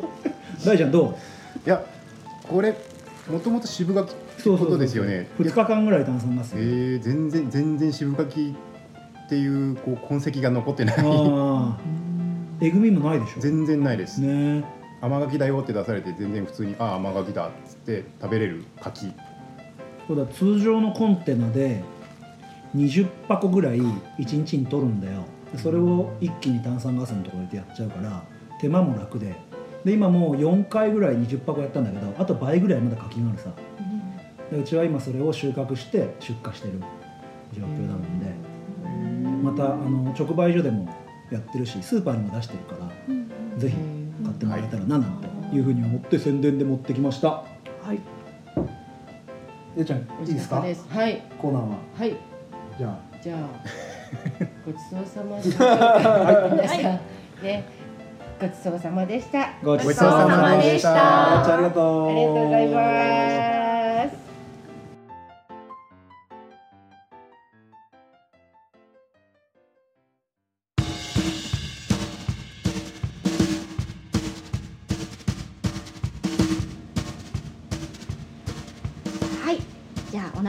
[0.65, 1.69] 大ちゃんどう？
[1.69, 1.83] いや
[2.49, 2.75] これ
[3.31, 5.29] もともと渋柿ってことですよね。
[5.39, 8.55] 2日間ぐらい炭酸ガスえー、全然全然渋柿
[9.27, 10.97] っていうこう痕跡が残ってない。
[10.99, 11.79] ああ
[12.63, 13.41] えぐみもないでしょ？
[13.41, 14.65] 全然ないです、ね。
[15.03, 19.13] 甘柿だよって出されて全然普通にあ甘柿だっつって食べれる柿
[20.11, 21.85] そうだ通常のコンテナで
[22.75, 25.25] 20箱ぐらい1日に取るんだよ。
[25.53, 28.25] でそれを一気に炭酸ガスのところでやっちゃうから
[28.61, 29.37] 手間も楽で。
[29.85, 33.53] で今もう4回ぐらい20箱やったんだけどあと倍ぐらいまだ柿があるさ。
[34.51, 36.81] でうちは今それを収穫して出荷してる。
[37.57, 38.35] 状況なので。
[39.45, 40.93] またあの直売所でも
[41.31, 43.77] やってるしスーパーにも出してるからぜひ
[44.25, 45.21] 買ってもらえたらななん
[45.51, 47.29] ていうふうに思って宣伝で持ってきました。
[47.29, 47.45] は
[47.95, 48.20] い
[49.77, 50.61] えちゃんいいですか？
[50.61, 50.87] です。
[50.91, 51.23] はい。
[51.41, 51.69] コーナーは？
[51.99, 52.17] はい。
[52.79, 52.99] じゃあ。
[53.23, 53.39] じゃあ
[54.67, 55.65] ごちそうさまでした。
[56.51, 56.83] 皆さん
[57.45, 57.65] ね
[58.41, 59.51] ごちそうさまでした。
[59.63, 61.55] ごちそうさまでした。
[61.55, 62.09] ありがとう。
[62.09, 63.60] ありがとうございます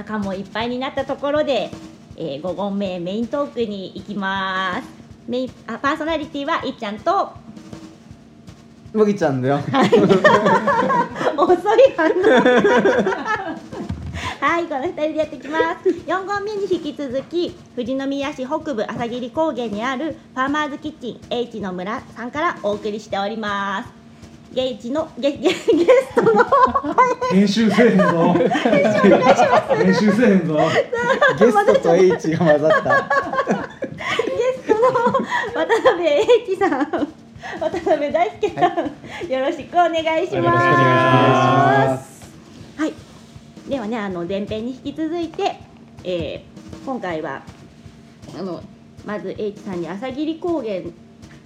[0.02, 1.70] じゃあお腹もいっぱいになったところで、
[2.18, 4.88] えー、5問目メイントークに行きます。
[5.28, 7.30] メインあパーソナリティはいっちゃんと。
[8.94, 9.60] 麦ちゃんだよ。
[11.38, 12.14] 遅い反応。
[14.42, 15.90] はいこの2人でやっていきます。
[15.90, 24.02] 4問目に引き続き富士宮市北部朝霧高原にあるファーマーズキッチン H の村さんからお送りしております。
[24.54, 26.34] ゲイチのゲゲゲストの
[27.32, 28.34] 編集せえへんぞ。
[28.34, 30.60] 編集せえへんぞ。
[31.40, 33.10] ゲストと H が混ざった。
[34.26, 34.90] ゲストの
[35.54, 37.08] 渡辺英一さん。
[37.60, 40.06] 渡辺大輔さん、よろしくお願いします。
[40.06, 40.78] よろしくお願い。
[40.78, 42.34] します
[42.78, 42.94] はい。
[43.70, 45.60] ではねあの前編に引き続いて、
[46.04, 46.52] えー
[46.86, 47.44] 今回は
[48.38, 48.64] あの
[49.06, 50.82] まず英一さんに朝霧高原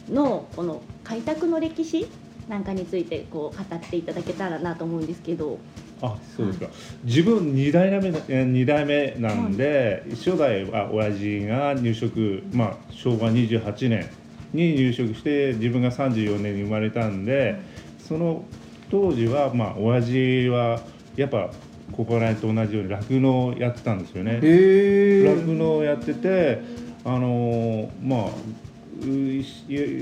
[0.09, 2.07] のこの開拓の歴史
[2.47, 5.57] なんかについてこう語っていただけたらなと思うんですけど。
[6.01, 6.67] あそうですか。
[7.03, 14.09] 自分2代目なえー二代目なんで、初代は親父が入植、まあ、昭和28年
[14.53, 17.59] に入植して自分が34年に生まれたんで
[18.07, 18.43] その
[18.89, 20.81] 当時はまあ親父は
[21.15, 21.49] やっぱ
[21.91, 24.39] ここら辺と同じように酪農をやってたんですよね。
[24.41, 26.61] へ酪農をやってて
[27.03, 28.29] あのーまあ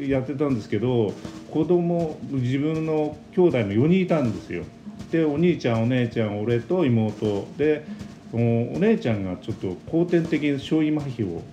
[0.07, 1.13] やってたんですけど
[1.51, 4.63] 子供自分の兄弟も4人いたんですよ。
[5.11, 7.47] でお兄ちゃんお姉ちゃん俺と妹。
[7.57, 7.85] で
[8.31, 8.39] おお
[8.79, 11.43] 姉ちゃんがちょっと後天的に小児麻痺を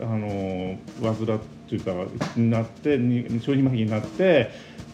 [0.00, 1.92] あの患っていうか
[2.36, 2.98] なって
[3.40, 4.50] 小児麻痺になって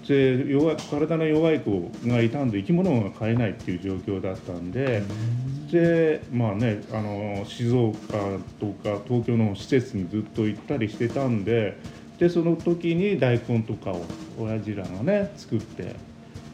[0.06, 5.02] で弱い体の弱い子がいたんで生き物が飼えないっていう状況だったんで
[5.70, 7.96] でまあねあの静岡
[8.59, 11.76] とか東京の施設にずっと行ったりしてたんで
[12.18, 14.04] でその時に大根とかを
[14.38, 15.94] 親父らがね作って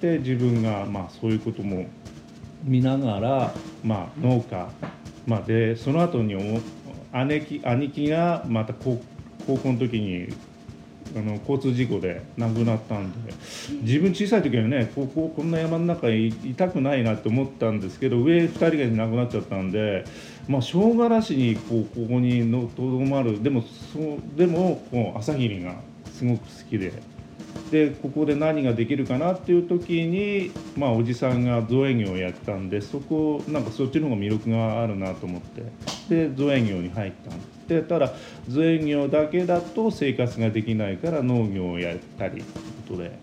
[0.01, 1.87] で自分がまあそういうことも
[2.65, 4.69] 見ながら、まあ、農家、
[5.27, 6.35] まあ、でその後に
[7.27, 8.99] 姉貴兄貴がまた高
[9.47, 10.29] 校の時に
[11.17, 13.33] あの交通事故で亡くなったんで
[13.83, 20.05] 自分小さい時はねこここんな山の中にいたくないなって思ったんですけど上2人が亡くなっちゃったんで、
[20.49, 25.77] まあ、正月らしにこうここにのとどまるでもそうでもこう朝霧が
[26.13, 26.93] すごく好きで。
[27.71, 35.63] でここで何ができるかなっていう時に、まあ、おじさんが造園業をやったんでそこなんかそっちの方が魅力があるなと思って
[36.09, 38.13] で造園業に入ったんですでただ
[38.49, 43.19] 造園業だけだと生活ができないから農業をやったりということで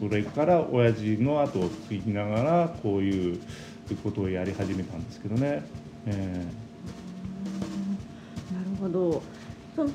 [0.00, 3.38] それから親父の後を継ぎながらこういう
[4.02, 5.62] ことをやり始めたんですけどね。
[6.06, 6.44] え
[8.52, 9.22] なるほど。
[9.76, 9.90] その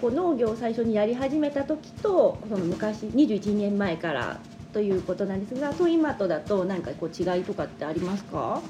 [0.00, 4.38] こう農業を最初にやり始めた時とその昔21年前から
[4.72, 8.62] ということなんですがと今とだと何かこう違いとかってありますか？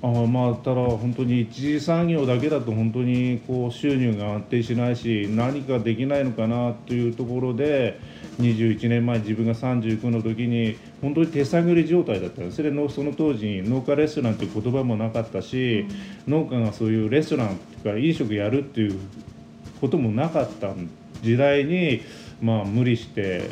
[0.00, 7.98] あまあただ本当に一次産業だけだと本当にこう収入が安定しないし何かできないのかなというところで
[8.38, 12.58] 21年前自分が39の時に本当に手探り状態だったんです。
[12.58, 15.86] それのその当時に農家レストランという言葉もなかったし、
[16.28, 18.96] 農家がそういうレストランとか飲食やるっていう
[19.80, 20.72] こともなかった
[21.22, 22.02] 時代に
[22.40, 23.50] まあ無理して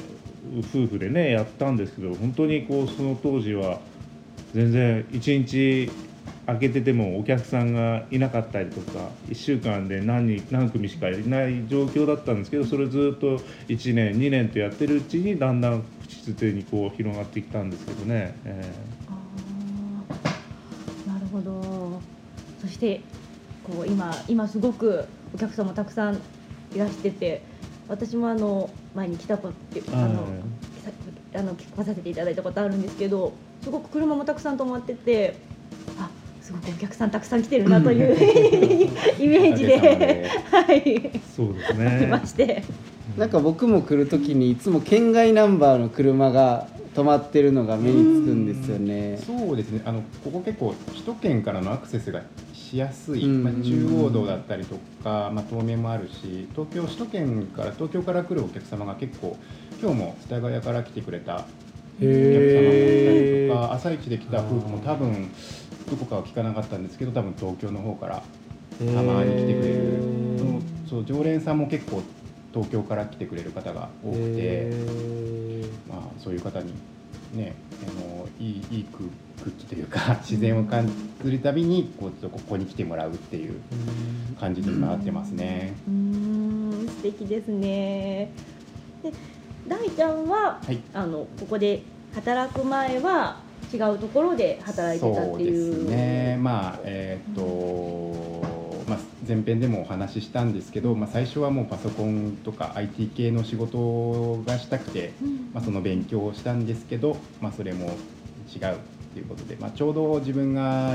[0.72, 3.80] 夫婦でねやったんですけど本当にこうその当時は
[4.54, 5.90] 全然1日
[6.46, 18.36] 開けててもお客さんがいなかったりとか1週間で何人何組しかいない状況だったんですけどそれずっと1年2年とやってるうちにだんだん口づてにこう広がってきたんですけどね。
[18.44, 18.72] え
[19.08, 22.00] あーなるほど。
[22.60, 23.00] そして
[23.64, 25.04] こう今今すごく
[25.34, 26.20] お客様たくさん
[26.74, 27.42] いらしてて
[27.88, 29.54] 私もあの前に来たこと
[29.92, 30.32] あの、はい。
[30.84, 30.90] さ
[31.34, 33.32] あの来させていただいたことあるんですけど
[33.62, 35.36] すごく車もたくさん止まってて
[35.98, 36.08] あ
[36.46, 38.14] すごくお客さんたくさん来てるなという
[39.18, 40.30] イメージで。
[40.48, 40.80] はい。
[40.84, 42.62] ーそうです来ねまして。
[43.18, 49.18] なんか僕も来る時にいつも県外ナンバーの車が止まってるのが目につくんですよね。
[49.26, 49.82] そうですね。
[49.84, 52.22] あのここ結構首都圏からのアクセスが
[52.54, 53.42] しやすい、うん。
[53.42, 59.36] まあ、中央道だったりとか、まあ、東名もあるし東京首都圏から東京から来るお客様が結構
[59.82, 65.28] 今日も蔦ヶ谷から来てくれたお客様もいたりとか朝一で来た夫婦も多分
[65.90, 68.22] どこかは聞かなかったんですけど多分東京の方から
[68.78, 70.38] たまに来てくれる。
[70.38, 72.02] そのそう常連さんも結構
[72.52, 75.36] 東京から来てくれる方が多くて。
[75.88, 76.72] まあ、そういう方に
[77.34, 80.90] ねあのいいいい空空気というか 自然を感
[81.22, 83.54] じるたびにこうちょっとここに来てもらうっていう
[84.38, 85.74] 感じに今なってますね。
[85.86, 85.94] うー
[86.84, 86.88] ん。
[86.88, 88.30] 素敵ですね。
[89.02, 89.12] で
[89.68, 90.80] 大ちゃんははい。
[90.92, 91.82] あのここで
[92.14, 93.40] 働く前は
[93.76, 95.72] 違うところで働いてたっていう。
[95.72, 96.38] そうですね。
[96.40, 105.50] まあえーっと、まあ、前編でもお話ししたんですけど、まあ、最初はもうパソコンとか IT 系の仕事がしたくて、うん。
[105.52, 107.94] まあ、その勉強をしたんですけど、まあ、それも違うっ
[109.14, 110.94] ていうことで、まあ、ちょうど自分が、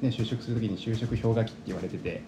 [0.00, 2.22] ね、就職する時に就職氷河期って言われてて、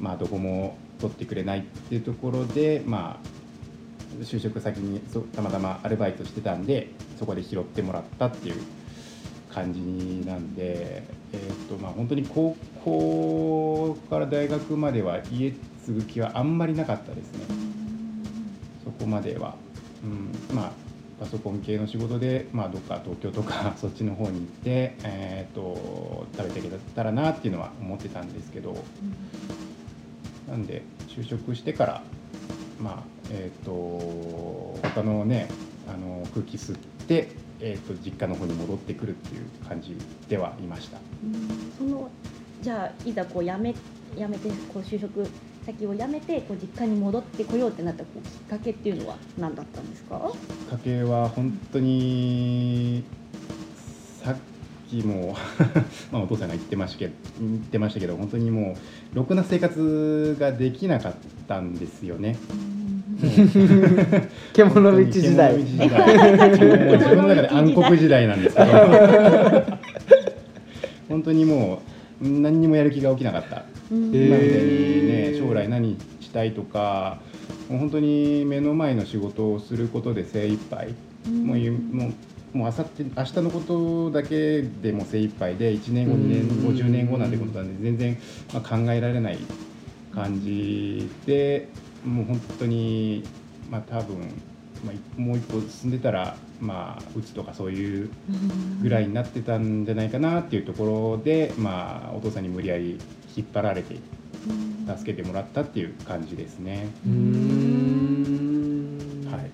[0.00, 8.56] まあ、どこも取ってくれないっていうところで、まあ、就職先にそたまたまアルバイトしてたんでそこで拾ってもらったっていう
[9.58, 9.80] 感じ
[10.24, 15.52] なんで、えーとまあ、本当に高校から大学までは家
[15.84, 17.44] 継ぐ気はあんまりなかったですね。
[18.84, 19.56] そこまでは、
[20.04, 20.06] う
[20.52, 20.72] ん、まあ
[21.18, 28.76] パソコン系の仕事で、まあ、どっか東京とか そっちの方に行って、えー、と食べていけたらなっていうのは思ってたんですけど、
[30.48, 32.02] なんで就職してから
[32.80, 35.48] まあえっ、と他のね
[35.88, 37.28] あの空気吸って、
[37.60, 39.96] えー、と実家の方に戻ってくるっていう感じ
[40.28, 40.98] ではいました。
[41.78, 42.08] その
[42.62, 43.74] じゃあいざこう辞め
[44.16, 45.26] 辞めてこう就職
[45.66, 50.32] 先を辞めてこう実家に戻ってこようってなったこうきっかけっていうのは何だったんですか？
[50.32, 53.04] きっかけは本当に
[54.22, 54.36] さっ
[54.88, 55.36] きも
[56.10, 58.76] まあお父さんが言ってましたけど言ってましたけど本当にも
[59.12, 61.14] うろくな生活ができなかっ
[61.46, 62.36] たんですよね。
[62.38, 62.77] 獣道時代
[64.52, 65.52] 獣道時代。
[65.52, 65.76] もう自
[67.08, 68.68] 分の中で暗黒時代なんですけど。
[71.08, 71.82] 本当にも
[72.22, 73.64] う何にもやる気が起きなかった。
[73.90, 77.20] 今みたいにね将来何したいとか
[77.68, 80.94] もう本当に目の前の仕事をすることで精一杯、
[81.28, 81.78] もうゆも
[82.54, 88.16] うもう明後日明日のことだけでも精一杯で1年後2年後10年後なんてことなんで全然、
[88.54, 89.38] まあ、考えられない
[90.14, 91.68] 感じで
[92.04, 93.24] もう本当に
[93.70, 94.18] まあ多分
[94.84, 98.10] まあい、もう一歩進んでたらまあうつとかそういう
[98.82, 102.98] ぐらいになってたんじゃないかなっていうところで、まあ、お父さんに無理やり
[103.36, 103.96] 引っ張られて
[104.96, 106.88] 助けてもらったっていう感じですね。
[107.06, 108.38] うーん。
[109.30, 109.50] はい。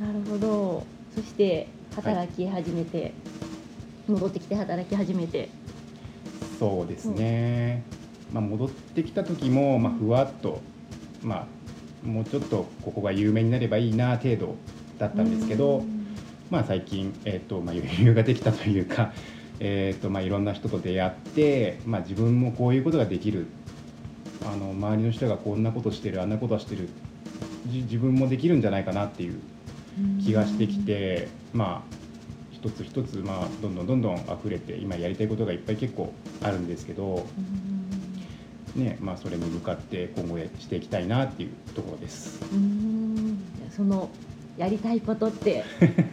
[0.00, 0.86] なるほど。
[1.14, 3.12] そして働き始めて、
[4.08, 5.48] 戻ってきて働き始めて。
[6.58, 7.82] そうですね、
[8.32, 10.60] まあ、戻ってきた時も、まあ、ふわっと、
[11.22, 11.46] まあ、
[12.04, 14.56] もうちょっとここが有名になればいいな程度
[14.98, 15.84] だったんですけど、
[16.50, 19.12] まあ、最近、えーとまあ、余裕ができたというか、
[19.60, 23.46] えーとまあ、いろんな人と出会って、まあ、自分もこういうことができる。
[24.42, 26.88] あの周りの人がこんなことしてるあんなことしてる。
[27.66, 29.34] じ自分もできるんじゃないかなっていう
[30.24, 32.00] 気がしてきて、まあ
[32.52, 37.26] 一つ一つ、まあ、どんどんどんどん溢れて今やりたいことがいっぱい結構あるんですけど、
[38.80, 42.40] ねまあ、それに向かって今後していきたいなっていうところです。
[42.52, 43.38] うん
[43.70, 44.08] その
[44.56, 45.64] やりたいことって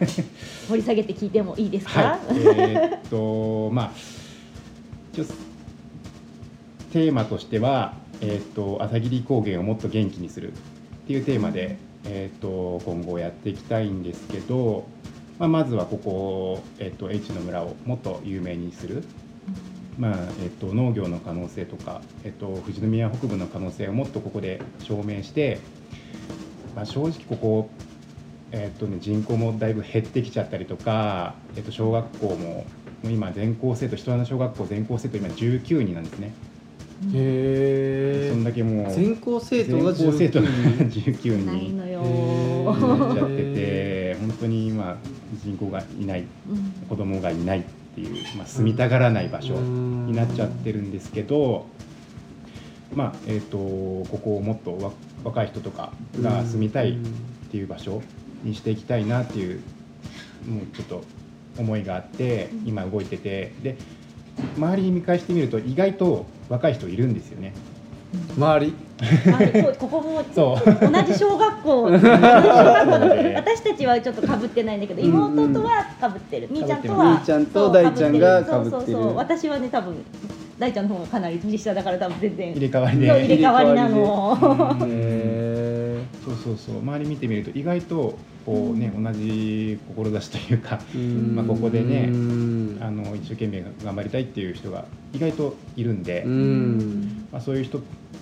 [0.70, 3.92] 掘り下げて聞いてもいいですか、はい、えーっと まあ
[6.92, 10.56] テーマとしては、えーっと朝霧高原をもっと元気にするっ
[11.06, 14.86] ていうテーマで、えーっと今後やっていきたいんですけど、
[15.38, 19.02] まあ、まずはここ、えーっと H の村をもっと有名にする。
[19.98, 25.58] まあえっと農業の可能性とか、えっと富士宮北部の可能性をもっとここで証明して、
[26.76, 27.70] まあ、正直ここ、
[28.52, 32.64] えっとね、人口もだいぶ減ってきちゃったりとか、えっと、小学校もも
[33.04, 36.32] う今全校生徒人の小学校全校生徒今19人なんですね、
[37.12, 41.88] へそんだけもうえ全校生徒が全校生徒が19 19ないな
[43.12, 44.96] っちゃってて本当に今
[45.42, 46.24] 人口がいない。
[46.50, 46.86] うん。
[46.88, 47.60] 子供がいない。
[47.60, 47.62] っ
[47.98, 51.66] ていう、まあ、住みたがらない場所になっちゃってるんですけど、
[52.94, 53.58] まあえー、と
[54.10, 54.92] ここをもっとわ
[55.24, 56.94] 若い人とかが住みたいっ
[57.50, 58.02] ていう場所
[58.44, 59.60] にしていきたいなっていう
[60.46, 61.02] もうちょっと
[61.58, 63.76] 思いがあって今動いててで
[64.56, 67.52] 周りに見返してみると意外と若い人いるんですよね。
[68.36, 68.87] 周り？
[69.78, 70.90] ここもそう。
[70.90, 71.90] 同じ小学校。
[71.90, 76.48] 同じ小学校私たちはちょっとかぶってないんだけど妹とはかぶってる。
[76.50, 78.54] みーちゃんとみはーちゃんと大ちゃんが被る。
[78.54, 78.70] 被ってる。
[78.70, 79.16] そうそうそう。
[79.16, 79.94] 私はね多分
[80.58, 82.50] 大ちゃんの方がかなり年下だから多分全然。
[82.52, 84.76] 入れ替わりで入れ替わりなの。
[84.88, 86.78] へそうそうそう。
[86.78, 92.78] 周り見てみると意外とこうね、同じ志というかえまあここでねうん。
[92.80, 97.26] あの一生懸命頑張りたいっていう人が意外といるんで、うん。
[97.30, 97.80] まあ、そういう人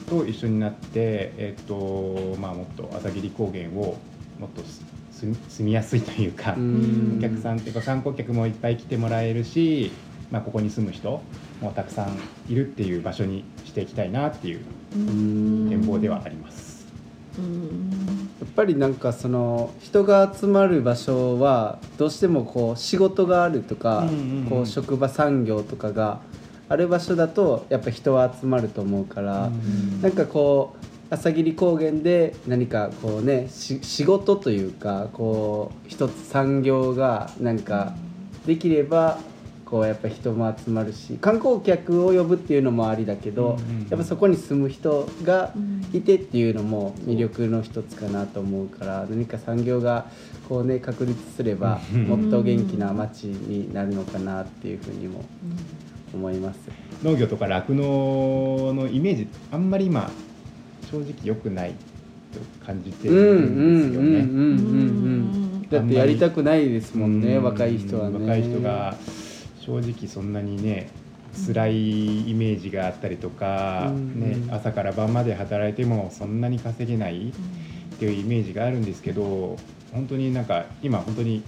[0.08, 3.98] と一緒になって、えっとまあ、もっと朝霧高原を
[4.38, 7.16] もっとす住み住みやすいというか、うん。
[7.18, 9.90] お客さんっていうか観光客もいっぱい来てもらえるし、
[10.30, 11.22] まあ、ここに住む人
[11.60, 12.18] もたくさん
[12.52, 14.60] いるっていう場所にしていきたいなっていう
[14.94, 15.68] うん。
[15.70, 16.86] 展望ではあります。
[17.38, 17.42] や
[18.46, 24.08] っぱりなんかその人が集まる場所はどうしてもこう仕事があるとか、
[24.48, 26.20] こう職場産業とかが
[26.68, 29.50] ある場所だとやっぱ人は集まると思うから、
[30.02, 37.94] なんかこう朝霧高原で何かこうねし仕事というかこう一つ産業が何か
[38.46, 39.18] できれば
[39.64, 43.88] こうやっぱ人も集まるし観光客を呼ぶっていうのもありだけど、うんうんうん。
[43.88, 45.52] やっぱそこに住む人が
[45.92, 50.06] いてっていうのも魅力の一つかなと思うから何か産業が
[50.48, 52.04] こうね確立すればうん。
[52.04, 55.24] もっと元気な街になるのかなっていうふうにも
[56.16, 56.58] 思います。
[57.02, 60.10] 農業とか酪農のイメージあんまり今
[60.90, 61.74] 正直良くない
[62.32, 65.66] と感じてるうんですよね。
[65.70, 68.18] だってやりたくないですもんねうん若い人はね。
[68.18, 68.96] 若い人が
[69.60, 70.88] 正直そんなにね
[71.46, 79.56] 辛いイメージがあったりとか、うんね、朝から晩まで働いてもそんなに稼げないっていうイメージがあるんですけど
[79.92, 81.42] 本当になんか今本当に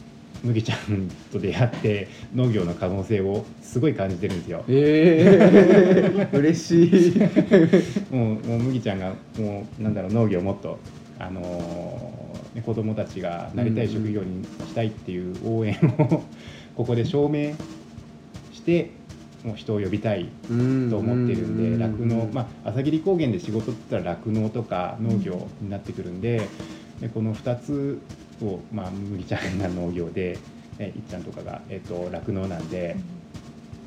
[0.44, 4.64] 麦ちゃんと出会って農業の可能性をすごい感じてるんですよ。
[4.68, 8.14] えー、 嬉しい。
[8.14, 10.78] もうもう麦ちゃんがもうなんだろう農業をもっと
[11.18, 16.22] あのーね子供たちがなりたい職業にしたいっていう応援を
[16.76, 17.54] ここで証明
[18.52, 18.90] して
[19.44, 22.28] もう人を呼びたいとと思ってるんで酪農。
[22.32, 26.42] まあ朝霧高原で仕事って言ったら酪農とか農業になってくるんで
[27.00, 27.98] でこの2つ
[28.42, 30.38] をまあ麦ちゃんが農業で、
[30.78, 32.96] ね、いっちゃんとかがえっと酪農なんで。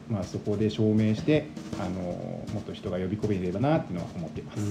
[0.10, 1.48] まあ、そこで証明して
[1.80, 4.62] あのもっと人が呼び込めればなっていうのは思っています。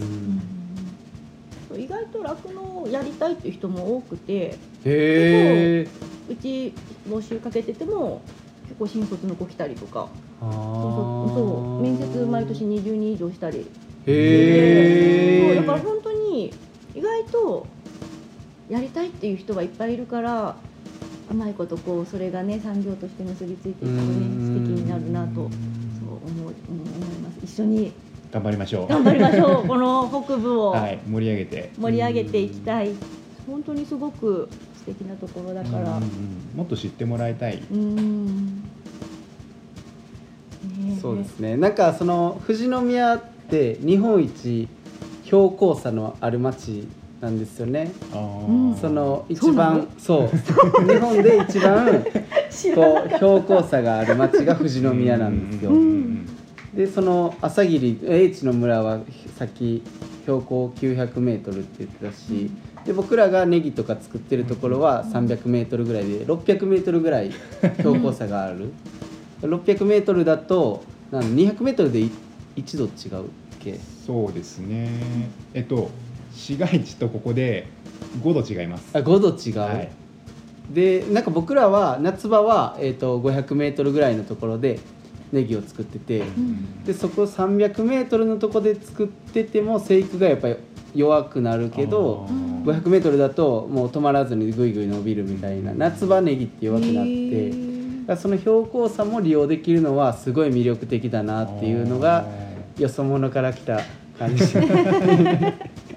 [1.78, 5.88] 意外と酪農をやりたいっていう人も多くてへえ。
[6.28, 6.74] うち
[7.08, 8.20] 募集かけてても
[8.64, 10.08] 結構新卒の子来たりとか
[10.40, 13.64] そう面接毎年20人以上したりへ
[14.06, 15.46] え。
[15.46, 16.52] そうだから本当に
[16.94, 17.66] 意外と
[18.70, 20.54] やりたいっていう人はいっぱいいるから
[21.30, 27.38] うまいことこうそれがね産業として結びついていくとね素敵になるなとそう思う、うん、思います。
[27.44, 27.92] 一緒に
[28.30, 28.88] 頑張りましょう。
[28.88, 30.70] 頑張りましょう この北部を。
[30.70, 31.70] はい盛り上げて。
[31.78, 32.90] 盛り上げていきたい。
[33.46, 34.48] 本当にすごく
[34.78, 36.00] 素敵なところだから。
[36.54, 37.60] もっと知ってもらいたい。
[37.72, 38.62] うん。
[41.00, 41.56] そうですね。
[41.56, 44.68] なんかその富士宮って日本一
[45.24, 46.86] 標高差のある町
[47.20, 47.90] なんですよね。
[48.12, 50.88] その一そうな番のそう。
[50.88, 51.86] 日本で一番
[52.74, 55.70] こう標高差がある町が富士宮なんですよ。
[55.70, 55.74] う。
[55.76, 56.26] ん。
[56.74, 59.00] でその朝霧英知の村は
[59.36, 59.82] さっき
[60.22, 62.50] 標高900メートルって言ってたし、
[62.86, 67.30] で僕らがネギとか作ってるところは300メートルぐらいで600メートルぐらい
[67.78, 68.70] 標高差がある。
[69.42, 72.10] 600メートルだとなん200メートルでい
[72.56, 73.28] 1度違うっ
[73.60, 73.78] け？
[74.06, 74.88] そうですね。
[75.52, 75.90] えっと
[76.32, 77.66] 市街地とここで
[78.22, 78.90] 5度違います。
[78.94, 79.58] あ5度違う？
[79.58, 79.88] はい。
[80.70, 84.78] でなんか僕らは夏場は、えー、と500メートルぐらいのところで
[85.32, 86.22] ネギを作ってて、
[86.84, 90.56] でそこ300メートルのところで作ってても生育がやっぱり
[90.94, 92.50] 弱くなるけどあー。
[92.60, 102.26] 500メートルだともう止まらずにぐいぐい伸びるみたいな夏場ネギって弱くなってその標高差も利用できるのはすごい魅力的だなっていうのが
[102.76, 103.80] よそ者から来た
[104.18, 104.44] 感じ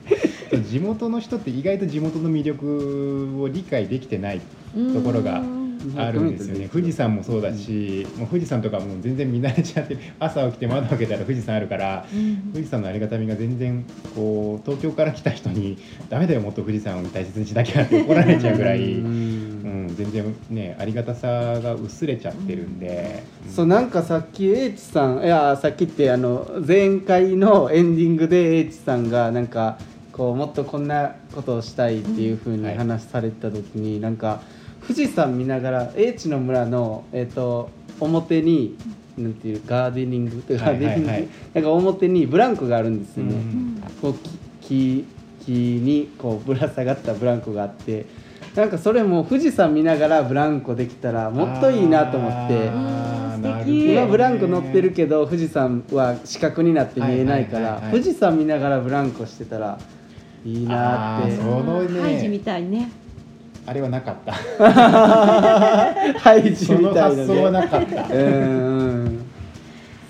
[0.60, 4.42] 地元の人って意外と地元の魅力を理解できてない
[4.94, 5.42] ところが
[5.98, 6.70] あるんですよね。
[6.72, 12.06] 富士山もそうだし、もう富士山とかもう全然見慣れちゃって朝起きて窓開けたら富士山あるから、
[12.54, 13.86] 富士山のありがたみが全然
[14.16, 15.78] こう東京から来た人に
[16.10, 21.28] 「ダメだよもっと富士山を大切にしなきゃ」って怒られちゃうぐらい、ううんん、全然ねありがたさ
[21.60, 29.78] が薄れちゃってるんで、そうなんかさっき英知さんいやさっきってあの前回のエンディングで英知さんがなんか
[30.14, 32.78] こうもっとこんなことをしたいっていうふうにはい。
[32.78, 34.42] 話された時に、なんか
[34.82, 38.78] 富士山見ながら英知の村の、えー、と表に
[39.18, 40.42] なんていうガーデニング？
[40.44, 41.02] というかはいはいはい。
[41.02, 41.32] ガーデニング？
[41.56, 43.34] なんか表にブランコがあるんですよね。
[43.34, 43.84] うん。
[44.02, 44.30] こう木
[44.62, 45.06] 木
[45.46, 48.06] 木にこうぶら下がったブランコがあって
[48.56, 52.70] なんかそれも富士山見ながらブランコできたらもっといいなと思って。
[53.68, 59.78] 今ブランコ乗ってるけど富士山は四角になって見えないから富士山見ながらブランコしてたら
[60.46, 61.38] いいなって。
[61.38, 62.02] そのね。
[62.02, 62.92] ハイジみたいね。
[63.66, 64.34] あれはなかった。
[64.34, 68.04] ハイジみたいな発想はねなかった。
[68.14, 68.22] うんう
[69.06, 69.20] ん。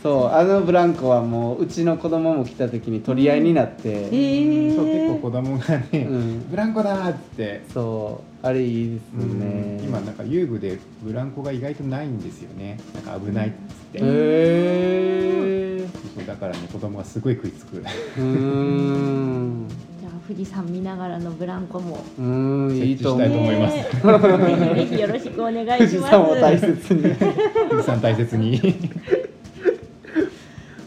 [0.01, 6.41] そうあのブランコはもううちの子供も来た時に取り合いになって、えー、そう結構子供がね、うん。
[6.49, 12.77] ブランコだーっつって、そうあれいいですよね今なんか遊具でブランコが意外とないんですよね。
[12.93, 13.55] なんか危ないっつっ
[13.93, 17.77] て、へえそうだからね子供がすごい食いつく。
[17.77, 19.69] うーん
[20.27, 23.27] 富士山見ながらのブランコもうーんいいと思う。
[23.27, 23.75] 設置したいと思います。
[23.75, 23.83] ね。
[24.75, 25.89] ぜひぜひよろしくお願いします。
[25.89, 27.01] 富士山を大切に。
[27.69, 28.61] 富士山大切に。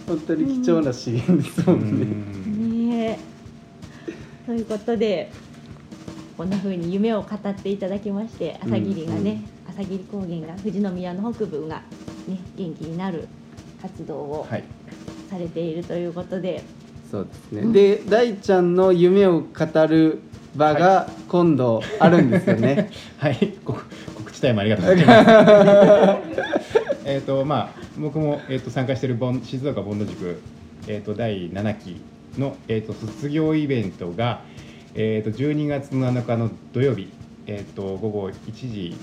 [0.06, 2.06] 本当に貴重な資源ですもんね、
[2.86, 3.18] ねえ。
[4.46, 5.30] ということで
[6.36, 11.82] こんな風に夢を語っていただきまして朝霧がね、朝霧高原が富士宮の北部が、
[12.28, 13.26] ね、元気になる
[13.82, 14.64] 活動をはい。
[15.28, 16.62] されているということで、
[17.16, 17.72] そうですね、うん。
[17.72, 20.20] で大ちゃんの夢を語る
[20.54, 23.54] 場が今度あるんですよね、 はい。
[23.64, 23.80] 告
[24.14, 27.06] 告知タイムありがとうございます。
[27.08, 30.40] えっとまあ僕も、えー、と参加しているボン静岡ボンド塾、
[30.88, 32.00] えー、と第7期
[32.36, 34.40] の、えー、と卒業イベントが、
[34.94, 37.08] えー、と12月7日の土曜日、
[37.46, 38.96] えー、と午後1時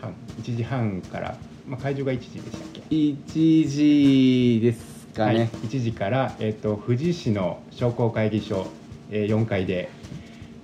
[0.00, 1.36] 半1時半から、
[1.68, 5.38] まあ、会場が1時でしたっけ？1時ですかはい。
[5.38, 8.66] ね、、1時から、えっと富士市の商工会議所、
[9.10, 9.90] えー、4階で、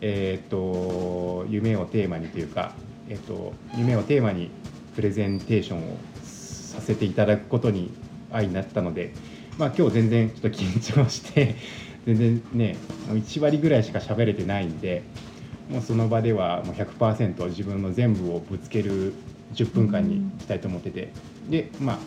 [0.00, 2.74] えっと夢をテーマにというか、
[3.08, 4.50] えっと夢をテーマに
[4.94, 7.92] プレゼンテーションをさせていただくことに
[8.32, 9.12] 愛になったので、
[9.58, 11.56] まあ、今日全然ちょっと緊張して
[12.06, 12.76] 全然ね
[13.08, 15.02] もう1割ぐらいしか喋れてないんで
[15.70, 19.12] もうその場ではもう100%自分の全部をぶつける
[19.54, 21.08] 10分間にしたいと思ってて、
[21.48, 21.98] でまあ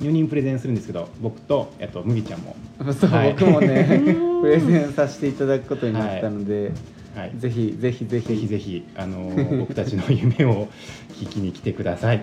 [0.00, 2.56] 4人プレゼンするんですけど僕と、えっと、麦ちゃんも、
[2.92, 3.32] そう、はい。
[3.32, 3.84] 僕もね
[4.42, 6.72] プレゼンさせていただくことになったので、
[7.14, 8.26] はい、ぜひぜひぜひ。
[8.26, 10.68] ぜひぜひ、あのー僕たちの夢を
[11.12, 12.22] 聞きに来てください。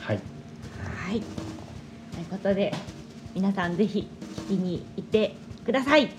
[0.00, 0.20] はい、
[1.06, 2.72] はい、ということで
[3.34, 4.08] 皆さんぜひ
[4.48, 5.34] 聞きに行って
[5.64, 6.10] ください。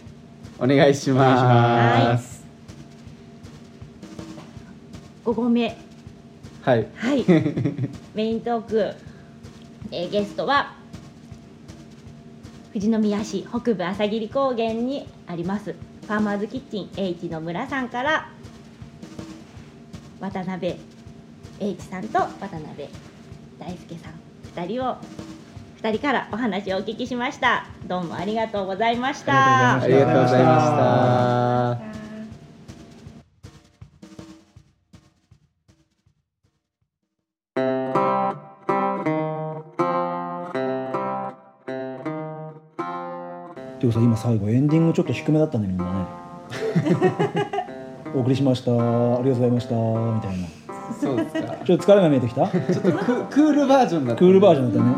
[0.58, 2.46] お願いします。
[5.26, 5.76] 5合目。
[6.62, 6.88] はい。
[6.96, 7.26] はい。
[8.16, 8.94] メイントーク、
[9.92, 10.77] えーゲストは
[12.78, 15.74] 富士宮市北部朝霧高原にあります。
[15.74, 18.30] ファーマーズキッチン H の村さんから
[20.20, 20.76] 渡辺
[21.60, 22.88] 英一さんと渡辺
[23.58, 24.14] 大輔さん
[24.56, 24.98] 2人を
[25.82, 27.66] 2人からお話をお聞きしました。
[27.88, 29.82] どうもありがとうございました。
[29.82, 32.07] ありがとうございました
[43.78, 45.92] ていうかさ今最後エンディングちょっと低めだったねみんなね。
[48.16, 48.72] お送りしました。
[48.72, 48.84] ありが
[49.18, 49.76] とうございました。
[49.76, 50.48] みたいな。
[51.00, 51.56] そうですか。
[51.66, 52.48] ちょっと疲れが見えてきた？
[52.48, 54.96] ちょっとククールバージョンだったクールバージョンだったね。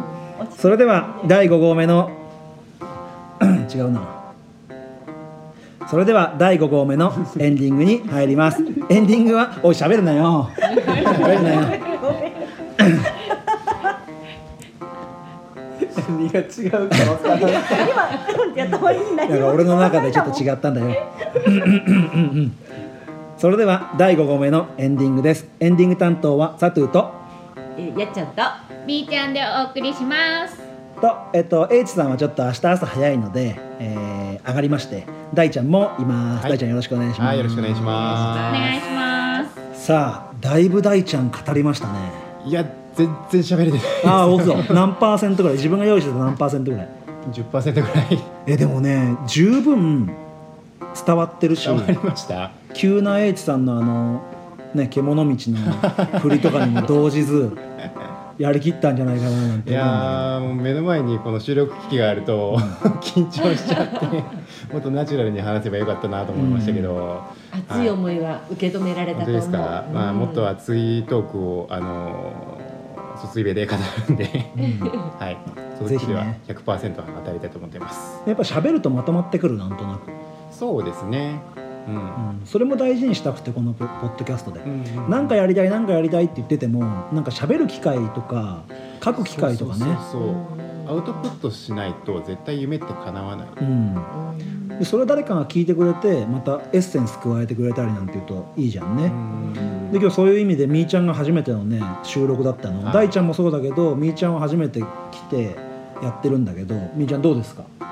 [0.57, 2.11] それでは第5号目の
[3.73, 4.01] 違うな。
[5.89, 8.61] それでは第5号目のエンディングに入ります。
[8.89, 10.47] エンディングはおい喋るなよ。
[10.55, 11.61] 喋るなよ
[15.95, 17.53] 何が違うか分からない
[18.55, 20.87] やっとになだから俺の中でちょっと違ったんだよ。
[23.37, 25.47] それでは第5号目のエンディングです。
[25.59, 27.11] エンディング担当はサトゥーと。
[27.77, 28.41] えーやっちゃんと。
[28.85, 30.57] みーちゃんでお送りします。
[30.99, 36.53] とえっと H さんはちょっと明日朝早いので、えー上がりまして大ちゃんもいます、はい。
[36.53, 39.85] 大ちゃんよろしくお願いします、はいよろしくお願いしまお願いします。
[39.85, 41.93] さあだいぶ大ちゃん語りましたね。
[42.43, 42.65] すいや
[43.05, 43.81] 全然喋れてない。
[44.05, 45.57] ああ嘘何パーセントぐらい？
[45.57, 46.89] 自分が用意してた何パーセントぐらい
[47.31, 48.19] ？10%ぐらい。
[48.47, 50.09] えでもね十分
[51.05, 52.51] 伝わってるし伝わりました？
[52.73, 54.21] 急な H さんのあの
[54.73, 57.51] ね獣道の振りとかにも動じず
[58.37, 62.57] やりきったんじゃないかななんていやーもう目の前にこの収録機器があると
[63.01, 64.05] 緊張しちゃって
[64.71, 67.21] もっとナチュラルに話せばよかったなと思いましたけど、
[67.69, 69.41] 熱い思いは受け止められた本と思う。
[69.41, 73.75] 当ですか、まあ、もっと熱いトークをあのー卒業で語
[74.07, 74.25] るんで、
[75.19, 75.37] はい。
[75.77, 78.21] そっちではぜ100%は語りたいと思っています。
[78.25, 80.11] やっぱ喋るとまとまってくるなんとなく、
[80.51, 81.41] そうですね。
[81.87, 86.81] うん、うん、それも大事にしたくてこのポポッドキャストで、うんなんかやりたいなんかやりたいって言ってても
[87.13, 88.63] なんか喋る機会とか
[89.03, 89.79] 書く機会とかね。
[89.79, 94.67] そうそうそうアウトプットしないと絶対夢って叶わない、うん。
[94.79, 102.93] でそれを誰かが聞いてくれてまたエッセンス加えてくれたりなんていうといいじゃんね、うんで今日そういう意味でみーちゃんが初めてのね収録だったの、はい。
[102.93, 104.85] 大ちゃんもそうだけどみーちゃんは初めて来
[105.29, 105.55] て
[106.03, 107.63] やってるんだけどみーちゃんどうですか？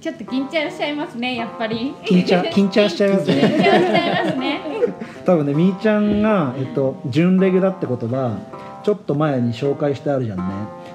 [0.00, 1.94] ちょっと緊張しちゃいますねやっぱり。
[2.04, 3.34] 緊張 緊張しちゃいますね。
[3.34, 4.60] 緊張しちゃいますね。
[5.26, 8.38] 多分ねみーちゃんが、えっと、準レギュだってことは
[8.84, 10.44] ちょっと前に紹介してあるじゃんね。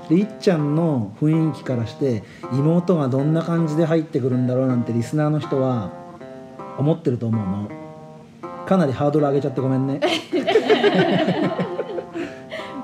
[0.07, 2.23] でいっちゃんの雰囲気からして
[2.53, 5.89] 妹がどんな感じで入ってくるんだろうなんてリスナーの人は
[6.77, 7.69] 思ってると思うの
[8.65, 9.99] かなりハードル上げちゃってごめんね。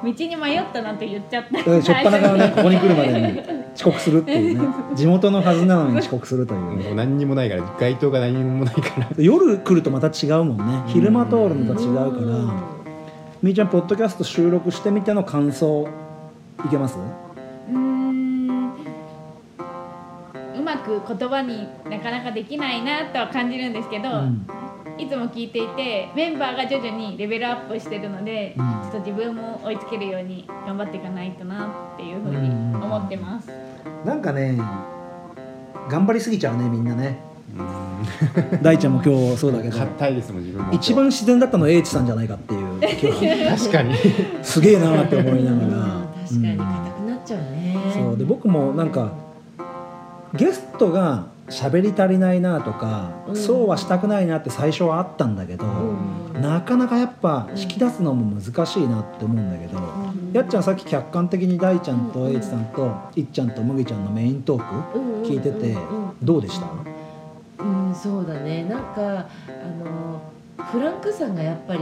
[0.03, 1.71] 道に迷ったなんて言っちゃった。
[1.71, 3.41] うんしょっぱなからねここに来るまでに
[3.75, 4.67] 遅刻するっていうね。
[4.95, 6.77] 地元のはずなのに遅刻するという。
[6.77, 9.09] ねもう何にもないから街灯が何にもないから。
[9.17, 10.83] 夜来るとまた違うもんね。
[10.87, 12.07] 昼間通るのと違うから。
[13.41, 15.87] みーちゃんポッドキャスト収録してみての感想
[16.65, 16.97] いけます？
[16.97, 18.73] うーん。
[20.57, 24.47] うまく言葉になかなかできないなとは感じるんですけど、うん
[24.97, 28.65] いつも聞いていてメンバーが徐々にレベルアップしてるので、うん。
[28.81, 33.49] ちょっと自分も追いつけるように頑張っていかないとなっていうふうに思ってます。
[34.05, 34.57] なんかね
[35.89, 37.19] 頑張りすぎちゃうねみんなね。
[37.55, 38.61] うん。
[38.63, 39.77] 大ちゃんも今日そうだけど。
[39.77, 40.73] 硬いですもん自分も。
[40.73, 42.79] 一番自然だったのは H さんじゃないかっていう。
[42.79, 42.87] 今
[43.55, 43.95] 日確かに。
[44.41, 46.07] すげえなって思いながら。
[46.27, 47.75] 確かにうん硬くなっちゃうね。
[47.93, 48.17] そう。
[48.17, 49.11] で僕もなんか
[50.33, 53.35] ゲストが喋り足りないなとか、うん。
[53.35, 56.41] そうはしたくないなって最初はあったんだけど、うん。
[56.41, 59.79] なかなかやっぱ引き出すのも難しいなって思うんだけど、
[60.33, 66.67] やっちゃんさっき客観的に大ちゃんとうん H さんといっちゃんと麦ちゃんのメイントークうんうん聞いててうんうんどうでした？
[67.63, 68.65] うんそうだね。
[68.65, 69.25] なんかあ
[69.83, 71.79] のフランクさがやっぱり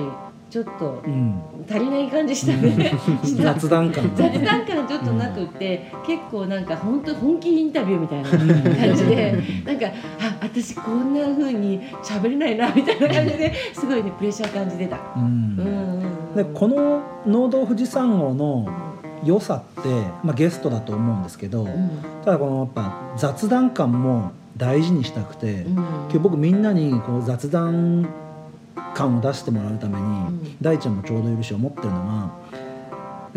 [0.50, 1.42] ちょっとうん。
[1.70, 2.98] 足りない感じしたね。
[3.24, 3.54] した。
[3.54, 4.12] 雑談感。
[4.16, 9.36] 雑談感ちょっとなくって、結構なんか本当本気インタビューみたいな感じで
[9.66, 9.88] なんか
[10.20, 14.98] あ私こんな風に喋れないなみたいな感じですごいねプレッシャー感じてた。
[15.16, 15.24] うん。
[15.24, 15.30] うん。
[15.60, 18.68] うんうんでこの農道富士山号の
[19.24, 19.90] 良さって、
[20.22, 21.90] まあ、ゲストだと思うんですけど、うん。
[22.24, 25.74] ただこのやっぱ雑談感も大事にしたくて、うん。
[25.74, 28.10] 今日僕みんなにこう雑談
[28.96, 30.58] 感を出してもらうために、ん。
[30.62, 32.32] 大ちゃんもちょうどいるし思ってるのが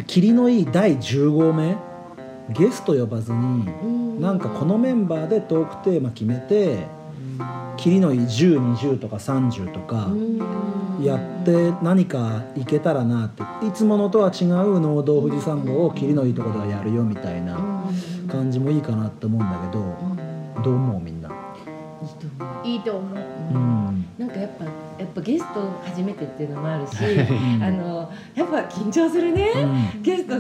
[0.07, 1.77] 霧のいい第10号目
[2.51, 4.21] ゲスト呼ばずにうん。
[4.21, 6.87] なんかこのメンバーでトークテーマ決めて
[7.77, 10.39] 霧のいい1020とか30とかうん。
[11.05, 17.57] やって何かいけたらなっていつものとは違う農道富士山号を霧のいいところではやるよみたいな
[18.29, 21.29] 感じもいいかなって思うんだけどどう思うみんな？
[21.33, 21.37] い
[22.07, 22.67] いと思う。
[22.67, 23.19] いいと思う。
[23.55, 23.78] うん
[24.19, 24.71] なんかやっぱや
[25.07, 26.97] っぱゲスト初めてっていうのもあるし
[27.63, 29.53] あのやっぱ緊張するね、
[29.95, 30.03] うん。
[30.03, 30.35] ゲスト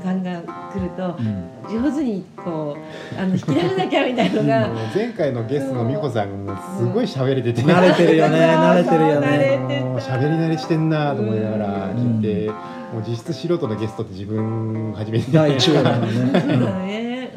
[0.00, 0.40] さんが
[0.72, 1.82] 来るとうん。
[1.82, 4.68] 上手にこうあの引き出さなきゃみたいのが。
[4.94, 9.58] 前回のゲストの美穂さんもすごい喋れてて、慣れてるよね 慣れてるよね。
[9.68, 12.48] てもう喋り慣れしてんなと思いながら聞いて、
[12.94, 16.40] もう実質素人のゲストって自分初めて第1号だもんそうだ
[16.78, 17.30] ね。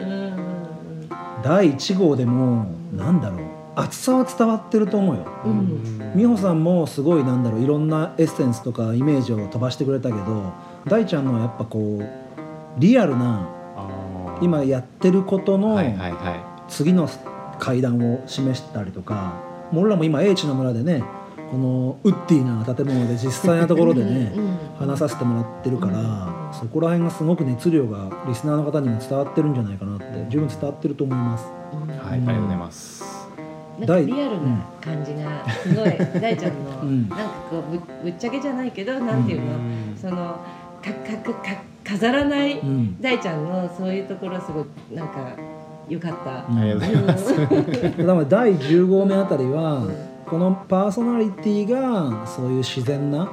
[1.43, 3.48] 第1号でもなんだろう
[3.79, 5.25] 熱さは伝わってると思うよ。
[5.45, 6.13] うん。
[6.15, 10.53] 美穂さんもすごいなんだろういろんなエッセンスとかイメージを飛ばしてくれたけど
[10.87, 13.47] 大ちゃんのはやっぱこうリアルな
[14.41, 15.77] 今やってることの
[16.67, 17.09] 次の
[17.59, 19.33] 階段を示したりとか
[19.71, 21.03] もう俺らも今英知の村でね
[21.51, 24.33] このウッディな建物で実際なところでね
[24.77, 31.45] 話させてもらってるからそこら辺がすごく熱量がリスナーの方にも伝わってるんじゃないかなって十分伝わってると思います。
[32.03, 33.08] はい、ありがとうございます。
[33.79, 37.09] なんか第リアルな感じがすごい大ちゃんの、うん。
[37.09, 40.15] なんかこうぶぶっちゃけじゃないけどなんていうの、その
[40.83, 43.01] かかかか飾らないうん。
[43.01, 44.65] 大ちゃんのそういうところすごい
[44.95, 45.35] なんか
[45.87, 46.45] 良かった。
[46.51, 47.37] うんありがとうございます。
[47.97, 49.87] だから第10号目あたりは
[50.25, 53.27] このパーソナリティがそういう自然な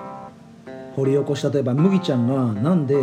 [0.95, 2.97] 掘り起こし例えば麦ちゃんがなんで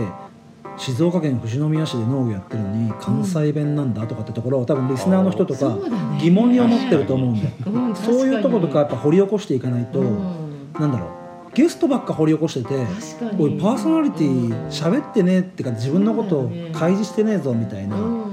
[0.78, 5.78] 静岡県富士宮市で農業やってるのに関西弁なんだとかってところを多分リスナーの人とか
[6.20, 7.50] 疑問に思ってると思うんだよ。
[7.68, 10.74] うんそういうとことかやっぱ掘り起こしていかないと、うん。
[10.80, 11.24] なんだろう。
[11.54, 12.76] ゲストばっか掘り起こしてて
[13.38, 18.24] おいパーソナリティ喋ってねってか自分のことを開示してねえぞみたいな、うん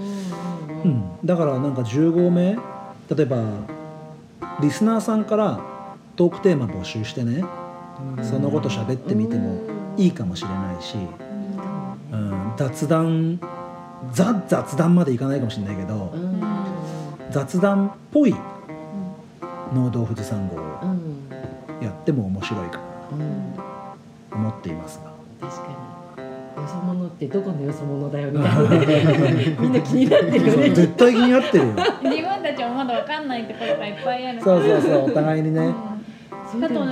[1.23, 2.57] だからなんか10号目
[3.15, 3.45] 例えば
[4.63, 5.61] リスナーさんから
[6.17, 7.45] トークテーマ募集してね
[8.23, 9.61] そのこと喋ってみても
[9.99, 11.30] いいかもしれないし、うん、
[12.61, 13.41] 雑談
[14.13, 16.43] ザ雑談までいかないかもしれないけどうん。
[17.31, 18.35] 雑談っぽい
[19.73, 21.83] 農道富士山号をうん。
[21.83, 25.11] やっても面白いかと思っていますが。
[25.49, 25.69] 確か
[26.59, 26.63] に。
[26.63, 29.57] よそ者ってどこのよそ者だよみたいなね。
[29.59, 30.71] みんな気になってるよね。
[30.71, 31.73] 絶対気になってるよ。
[32.05, 35.61] 自分たちもまだわかんないところがいっぱいあるそうそうそうお互いにね。
[35.63, 35.75] うん。
[36.53, 36.85] そうだあとよ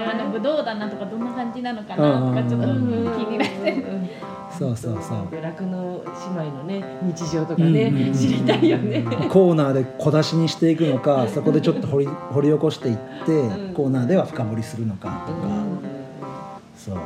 [0.00, 3.84] ねあのブドウ棚とかどんな感じなのかなとかちょっと気になってる。
[4.56, 5.42] そうそうそう。
[5.42, 6.04] 酪農
[6.36, 6.84] 姉妹のね。
[7.02, 9.02] 日常とかね、うんう知りたいよね。
[9.28, 13.74] コーナーで小出しにしていくのかそこでちょっと掘り掘り起こしていって、うん。
[13.74, 15.78] コーナーでは深掘りするのかとか、うん。
[16.76, 16.98] そう。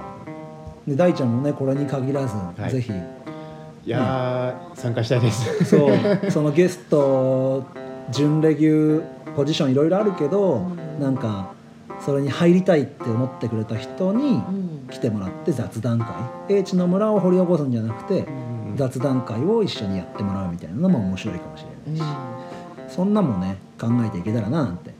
[0.87, 2.35] で大ちゃんもねこれに限らず、
[2.67, 2.71] い。
[2.71, 2.93] ぜひ。
[2.93, 5.65] いやー、参加したいです。
[5.65, 5.91] そう。
[6.31, 7.65] そのゲスト
[8.11, 9.03] 準レギュ
[9.35, 10.59] ポジションいろいろあるけど、う
[10.99, 11.01] ん。
[11.01, 11.53] なんか
[12.01, 14.89] それに入りたいって思ってくれた人にうん。
[14.91, 16.09] 来てもらって雑談会。
[16.49, 18.27] 英知の村を掘り起こすんじゃなくて、
[18.77, 24.93] 雑談会を一緒にやってもらうみたいなのも面白いかもしれないし、そんなもんね考えていけたらななんて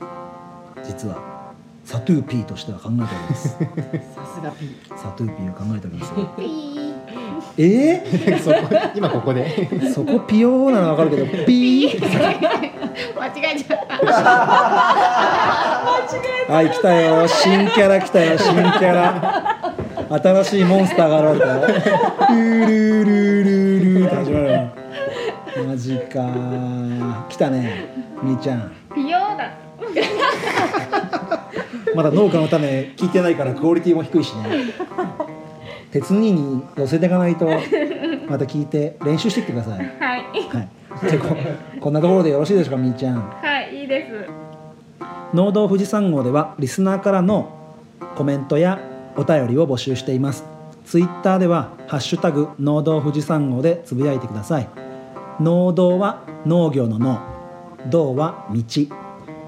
[0.83, 1.53] 実は
[1.85, 3.49] サトゥーピーとしては考えております。
[4.13, 4.75] さすが P。
[4.95, 6.13] サトゥーピーを考えております
[7.59, 8.01] よピー？
[8.35, 8.57] え そこ
[8.95, 9.45] 今ここで。
[9.45, 11.99] ー、 そこピヨーなの分かるけどピー？
[11.99, 12.07] 間
[13.27, 13.79] 違えちゃっ
[16.47, 16.53] た。
[16.53, 17.27] はい来たよ。
[17.27, 18.37] 新キャラ来たよ。
[18.37, 19.73] 新キャラ。
[20.09, 21.61] 新しいモンスターが現れたよ。
[22.29, 24.69] ルールールールールーって始まるよ。
[25.67, 26.19] マジか。
[26.19, 27.89] ー来たね
[28.23, 28.71] みーちゃん。
[28.95, 29.51] ピヨーだ。
[31.95, 34.43] まだ農家の種聞いてないからクオリティも低いしね
[35.91, 37.47] 鉄兄に寄せていかないと
[38.27, 39.77] また聞いて練習してきてください。
[39.77, 39.89] はい。
[40.49, 41.11] はい。
[41.11, 41.35] でこ
[41.79, 43.29] こんなところでよろしいでしょうかみーちゃん。
[43.29, 44.29] はいいいです。
[45.33, 47.55] 農道富士山号ではリスナーからの
[48.15, 48.79] コメントや
[49.15, 50.43] お便りを募集しています。
[50.85, 54.67] ツイッターでは「ハッシュタグ農道富士山号」でつぶやいてください。
[55.39, 57.19] 農道は農業の農
[57.89, 58.63] 道は道。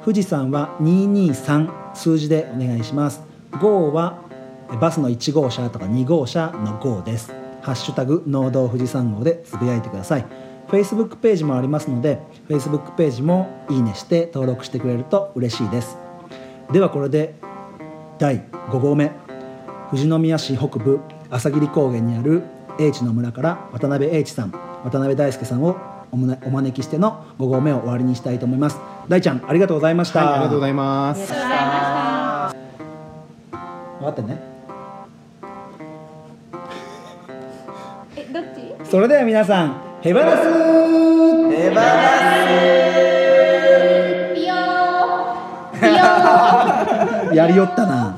[0.03, 3.21] 富士山は223数字でお願いします。
[3.59, 4.20] 号は
[4.80, 7.34] バスの1号車とか2号車の号です。
[7.61, 10.26] ハッシュタグ農道富士山号でつぶやいてください。
[10.69, 15.97] Facebook ページもありますので Facebook ページもいいねして登録してくれると嬉しいです。
[16.72, 17.36] ではこれで
[18.17, 19.11] 第5号目。
[19.89, 22.43] 富士宮市北部朝霧高原にある
[22.80, 24.51] 英知の村から渡辺英知さん
[24.86, 25.76] 渡辺大輔さんを
[26.11, 28.80] お招きしての5号目を終わりにしたいと思います。
[29.09, 31.32] 大ちゃんありがとうございました、はい、ありがとうございます。
[31.32, 31.39] 分
[34.05, 34.50] かってね
[38.91, 40.43] それでは皆さんヘバラス
[41.49, 41.91] ヘバラ
[44.35, 45.79] ピヨー。
[45.79, 47.31] ピヨー。
[47.33, 48.17] やりよったな